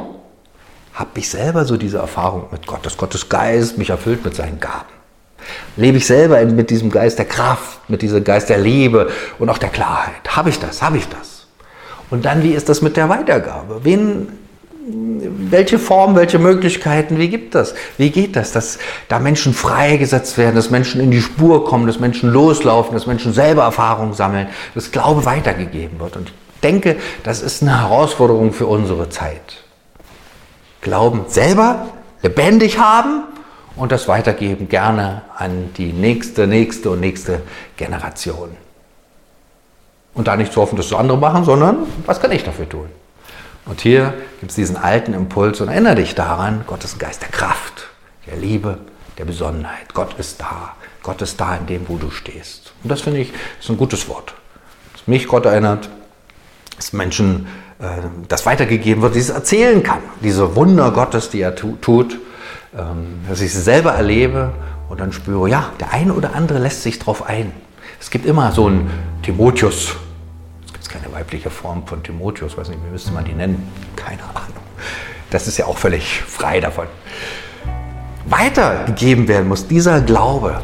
habe 0.92 1.10
ich 1.14 1.28
selber 1.28 1.64
so 1.64 1.76
diese 1.76 1.98
Erfahrung 1.98 2.48
mit 2.50 2.66
Gott, 2.66 2.84
dass 2.84 2.96
Gottes 2.96 3.28
Geist 3.28 3.78
mich 3.78 3.90
erfüllt 3.90 4.24
mit 4.24 4.34
seinen 4.34 4.60
Gaben? 4.60 4.95
Lebe 5.76 5.98
ich 5.98 6.06
selber 6.06 6.44
mit 6.44 6.70
diesem 6.70 6.90
Geist 6.90 7.18
der 7.18 7.26
Kraft, 7.26 7.88
mit 7.88 8.02
diesem 8.02 8.24
Geist 8.24 8.48
der 8.48 8.58
Liebe 8.58 9.10
und 9.38 9.48
auch 9.48 9.58
der 9.58 9.68
Klarheit? 9.68 10.36
Habe 10.36 10.50
ich 10.50 10.58
das? 10.58 10.82
Habe 10.82 10.98
ich 10.98 11.08
das? 11.08 11.46
Und 12.10 12.24
dann, 12.24 12.42
wie 12.42 12.52
ist 12.52 12.68
das 12.68 12.82
mit 12.82 12.96
der 12.96 13.08
Weitergabe? 13.08 13.80
Wen, 13.82 14.28
welche 14.88 15.78
Form, 15.78 16.14
welche 16.14 16.38
Möglichkeiten, 16.38 17.18
wie 17.18 17.28
gibt 17.28 17.54
das? 17.54 17.74
Wie 17.98 18.10
geht 18.10 18.36
das, 18.36 18.52
dass 18.52 18.78
da 19.08 19.18
Menschen 19.18 19.52
freigesetzt 19.52 20.38
werden, 20.38 20.54
dass 20.54 20.70
Menschen 20.70 21.00
in 21.00 21.10
die 21.10 21.20
Spur 21.20 21.64
kommen, 21.64 21.86
dass 21.86 21.98
Menschen 21.98 22.30
loslaufen, 22.30 22.94
dass 22.94 23.06
Menschen 23.06 23.32
selber 23.32 23.62
Erfahrungen 23.62 24.14
sammeln, 24.14 24.48
dass 24.74 24.92
Glaube 24.92 25.24
weitergegeben 25.24 25.98
wird? 25.98 26.16
Und 26.16 26.28
ich 26.28 26.60
denke, 26.62 26.96
das 27.24 27.42
ist 27.42 27.62
eine 27.62 27.80
Herausforderung 27.80 28.52
für 28.52 28.66
unsere 28.66 29.08
Zeit. 29.08 29.64
Glauben 30.80 31.24
selber 31.26 31.88
lebendig 32.22 32.78
haben 32.78 33.24
und 33.76 33.92
das 33.92 34.08
weitergeben 34.08 34.68
gerne 34.68 35.22
an 35.36 35.70
die 35.76 35.92
nächste, 35.92 36.46
nächste 36.46 36.90
und 36.90 37.00
nächste 37.00 37.42
Generation. 37.76 38.56
Und 40.14 40.28
da 40.28 40.36
nicht 40.36 40.52
zu 40.52 40.62
hoffen, 40.62 40.76
dass 40.76 40.88
das 40.88 40.98
andere 40.98 41.18
machen, 41.18 41.44
sondern 41.44 41.86
was 42.06 42.20
kann 42.20 42.32
ich 42.32 42.42
dafür 42.42 42.68
tun? 42.68 42.88
Und 43.66 43.80
hier 43.80 44.14
gibt 44.40 44.50
es 44.50 44.56
diesen 44.56 44.76
alten 44.76 45.12
Impuls 45.12 45.60
und 45.60 45.68
erinnere 45.68 45.96
dich 45.96 46.14
daran, 46.14 46.64
Gott 46.66 46.84
ist 46.84 46.96
ein 46.96 46.98
Geist 46.98 47.20
der 47.20 47.28
Kraft, 47.28 47.88
der 48.26 48.36
Liebe, 48.36 48.78
der 49.18 49.24
Besonnenheit. 49.26 49.92
Gott 49.92 50.18
ist 50.18 50.40
da. 50.40 50.74
Gott 51.02 51.20
ist 51.20 51.40
da 51.40 51.56
in 51.56 51.66
dem, 51.66 51.88
wo 51.88 51.98
du 51.98 52.10
stehst. 52.10 52.72
Und 52.82 52.90
das 52.90 53.02
finde 53.02 53.20
ich 53.20 53.32
ist 53.60 53.68
ein 53.68 53.76
gutes 53.76 54.08
Wort. 54.08 54.34
Das 54.92 55.06
mich 55.06 55.28
Gott 55.28 55.44
erinnert, 55.44 55.90
dass 56.76 56.92
Menschen 56.92 57.46
äh, 57.78 57.84
das 58.28 58.46
weitergegeben 58.46 59.02
wird, 59.02 59.14
die 59.14 59.20
es 59.20 59.30
erzählen 59.30 59.82
kann. 59.82 60.00
Diese 60.22 60.56
Wunder 60.56 60.90
Gottes, 60.92 61.30
die 61.30 61.40
er 61.40 61.54
tu 61.54 61.76
tut, 61.80 62.18
dass 63.28 63.40
ich 63.40 63.52
sie 63.52 63.60
selber 63.60 63.92
erlebe 63.92 64.52
und 64.88 65.00
dann 65.00 65.12
spüre, 65.12 65.48
ja, 65.48 65.70
der 65.80 65.92
eine 65.92 66.12
oder 66.12 66.34
andere 66.34 66.58
lässt 66.58 66.82
sich 66.82 66.98
drauf 66.98 67.26
ein. 67.26 67.52
Es 68.00 68.10
gibt 68.10 68.26
immer 68.26 68.52
so 68.52 68.66
einen 68.66 68.90
Timotheus, 69.22 69.96
keine 71.00 71.12
weibliche 71.12 71.50
Form 71.50 71.86
von 71.86 72.02
Timotheus, 72.02 72.56
weiß 72.56 72.68
nicht, 72.68 72.80
wie 72.84 72.90
müsste 72.90 73.12
man 73.12 73.24
die 73.24 73.32
nennen? 73.32 73.70
Keine 73.96 74.22
Ahnung. 74.22 74.64
Das 75.30 75.46
ist 75.46 75.58
ja 75.58 75.66
auch 75.66 75.76
völlig 75.76 76.22
frei 76.22 76.60
davon. 76.60 76.86
Weitergegeben 78.26 79.28
werden 79.28 79.48
muss 79.48 79.66
dieser 79.66 80.00
Glaube. 80.00 80.60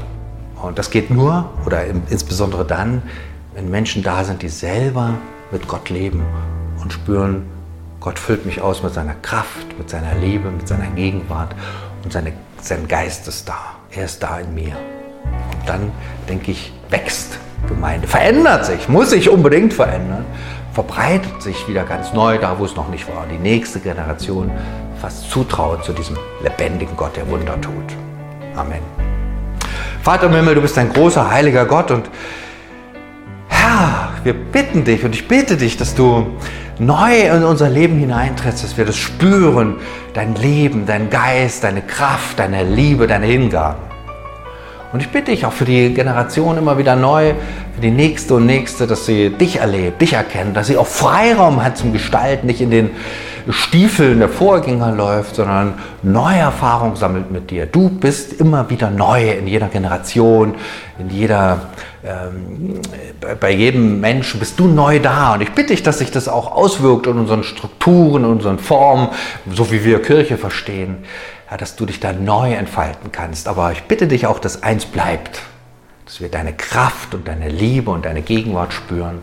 Und 0.60 0.78
das 0.78 0.90
geht 0.90 1.10
nur 1.10 1.50
oder 1.66 1.84
insbesondere 1.86 2.64
dann, 2.64 3.02
wenn 3.54 3.70
Menschen 3.70 4.02
da 4.02 4.24
sind, 4.24 4.42
die 4.42 4.48
selber 4.48 5.14
mit 5.50 5.68
Gott 5.68 5.90
leben 5.90 6.22
und 6.80 6.92
spüren, 6.92 7.44
Gott 8.00 8.18
füllt 8.18 8.46
mich 8.46 8.60
aus 8.60 8.82
mit 8.82 8.94
seiner 8.94 9.14
Kraft, 9.14 9.78
mit 9.78 9.90
seiner 9.90 10.14
Liebe, 10.14 10.50
mit 10.50 10.66
seiner 10.66 10.86
Gegenwart 10.86 11.54
und 12.04 12.12
seine, 12.12 12.32
sein 12.60 12.88
Geist 12.88 13.28
ist 13.28 13.48
da. 13.48 13.76
Er 13.90 14.04
ist 14.04 14.22
da 14.22 14.38
in 14.40 14.54
mir. 14.54 14.76
Und 15.60 15.68
dann, 15.68 15.92
denke 16.28 16.50
ich, 16.50 16.72
wächst 16.90 17.38
Gemeinde 17.68 18.08
verändert 18.08 18.66
sich, 18.66 18.88
muss 18.88 19.10
sich 19.10 19.28
unbedingt 19.28 19.72
verändern, 19.72 20.24
verbreitet 20.72 21.42
sich 21.42 21.68
wieder 21.68 21.84
ganz 21.84 22.12
neu 22.12 22.38
da, 22.38 22.58
wo 22.58 22.64
es 22.64 22.76
noch 22.76 22.88
nicht 22.88 23.08
war. 23.08 23.26
Die 23.30 23.38
nächste 23.38 23.78
Generation 23.80 24.50
fast 25.00 25.30
zutraut 25.30 25.84
zu 25.84 25.92
diesem 25.92 26.16
lebendigen 26.42 26.96
Gott, 26.96 27.16
der 27.16 27.28
Wunder 27.28 27.60
tut. 27.60 27.96
Amen. 28.56 28.80
Vater 30.02 30.26
im 30.26 30.34
Himmel, 30.34 30.56
du 30.56 30.60
bist 30.60 30.76
ein 30.78 30.92
großer, 30.92 31.30
heiliger 31.30 31.64
Gott 31.64 31.90
und 31.90 32.10
Herr, 33.48 34.10
wir 34.24 34.34
bitten 34.34 34.84
dich 34.84 35.04
und 35.04 35.14
ich 35.14 35.28
bitte 35.28 35.56
dich, 35.56 35.76
dass 35.76 35.94
du 35.94 36.26
neu 36.78 37.20
in 37.20 37.44
unser 37.44 37.68
Leben 37.68 37.98
hineintrittst, 37.98 38.64
dass 38.64 38.76
wir 38.76 38.84
das 38.84 38.96
spüren, 38.96 39.76
dein 40.14 40.34
Leben, 40.34 40.86
dein 40.86 41.10
Geist, 41.10 41.64
deine 41.64 41.82
Kraft, 41.82 42.38
deine 42.38 42.64
Liebe, 42.64 43.06
deine 43.06 43.26
Hingabe. 43.26 43.78
Und 44.92 45.00
ich 45.00 45.08
bitte 45.08 45.30
dich 45.30 45.46
auch 45.46 45.52
für 45.52 45.64
die 45.64 45.94
Generation 45.94 46.58
immer 46.58 46.76
wieder 46.76 46.96
neu, 46.96 47.32
für 47.74 47.80
die 47.80 47.90
nächste 47.90 48.34
und 48.34 48.44
nächste, 48.44 48.86
dass 48.86 49.06
sie 49.06 49.30
dich 49.30 49.56
erlebt, 49.56 50.02
dich 50.02 50.12
erkennt, 50.12 50.56
dass 50.56 50.66
sie 50.66 50.76
auch 50.76 50.86
Freiraum 50.86 51.64
hat 51.64 51.78
zum 51.78 51.94
Gestalten, 51.94 52.46
nicht 52.46 52.60
in 52.60 52.70
den 52.70 52.90
Stiefeln 53.50 54.18
der 54.18 54.28
Vorgänger 54.28 54.92
läuft, 54.92 55.36
sondern 55.36 55.74
neue 56.02 56.38
Erfahrungen 56.38 56.96
sammelt 56.96 57.30
mit 57.30 57.50
dir. 57.50 57.66
Du 57.66 57.88
bist 57.88 58.34
immer 58.34 58.68
wieder 58.70 58.90
neu 58.90 59.30
in 59.30 59.46
jeder 59.46 59.68
Generation, 59.68 60.54
in 60.98 61.10
jeder, 61.10 61.60
ähm, 62.04 62.80
bei 63.40 63.50
jedem 63.50 64.00
Menschen 64.00 64.40
bist 64.40 64.58
du 64.58 64.66
neu 64.66 64.98
da. 64.98 65.34
Und 65.34 65.42
ich 65.42 65.52
bitte 65.52 65.68
dich, 65.68 65.82
dass 65.82 65.98
sich 65.98 66.10
das 66.10 66.28
auch 66.28 66.52
auswirkt 66.52 67.06
in 67.06 67.18
unseren 67.18 67.44
Strukturen, 67.44 68.24
in 68.24 68.30
unseren 68.30 68.58
Formen, 68.58 69.08
so 69.50 69.70
wie 69.70 69.84
wir 69.84 70.02
Kirche 70.02 70.36
verstehen 70.36 71.04
ja, 71.52 71.58
dass 71.58 71.76
du 71.76 71.84
dich 71.84 72.00
da 72.00 72.14
neu 72.14 72.54
entfalten 72.54 73.12
kannst. 73.12 73.46
Aber 73.46 73.72
ich 73.72 73.82
bitte 73.82 74.08
dich 74.08 74.26
auch, 74.26 74.38
dass 74.38 74.62
eins 74.62 74.86
bleibt, 74.86 75.42
dass 76.06 76.18
wir 76.20 76.30
deine 76.30 76.54
Kraft 76.54 77.14
und 77.14 77.28
deine 77.28 77.50
Liebe 77.50 77.90
und 77.90 78.06
deine 78.06 78.22
Gegenwart 78.22 78.72
spüren 78.72 79.22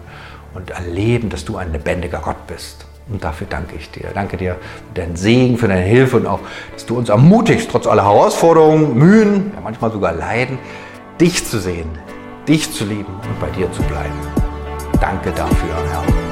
und 0.54 0.70
erleben, 0.70 1.30
dass 1.32 1.44
du 1.44 1.58
ein 1.58 1.72
lebendiger 1.72 2.20
Gott 2.20 2.46
bist. 2.46 2.86
Und 3.12 3.24
dafür 3.24 3.48
danke 3.50 3.76
ich 3.76 3.90
dir. 3.90 4.12
Danke 4.14 4.38
dir 4.38 4.58
für 4.94 5.02
deinen 5.02 5.16
Segen, 5.16 5.58
für 5.58 5.68
deine 5.68 5.82
Hilfe 5.82 6.18
und 6.18 6.28
auch, 6.28 6.40
dass 6.74 6.86
du 6.86 6.98
uns 6.98 7.10
ermutigst, 7.10 7.70
trotz 7.72 7.88
aller 7.88 8.04
Herausforderungen, 8.04 8.96
Mühen, 8.96 9.52
ja 9.56 9.62
manchmal 9.62 9.92
sogar 9.92 10.14
Leiden, 10.14 10.60
dich 11.20 11.46
zu 11.46 11.60
sehen, 11.60 11.90
dich 12.48 12.72
zu 12.72 12.86
lieben 12.86 13.14
und 13.14 13.40
bei 13.40 13.50
dir 13.50 13.72
zu 13.72 13.82
bleiben. 13.84 14.14
Danke 15.02 15.32
dafür, 15.32 15.76
Herr. 15.92 16.29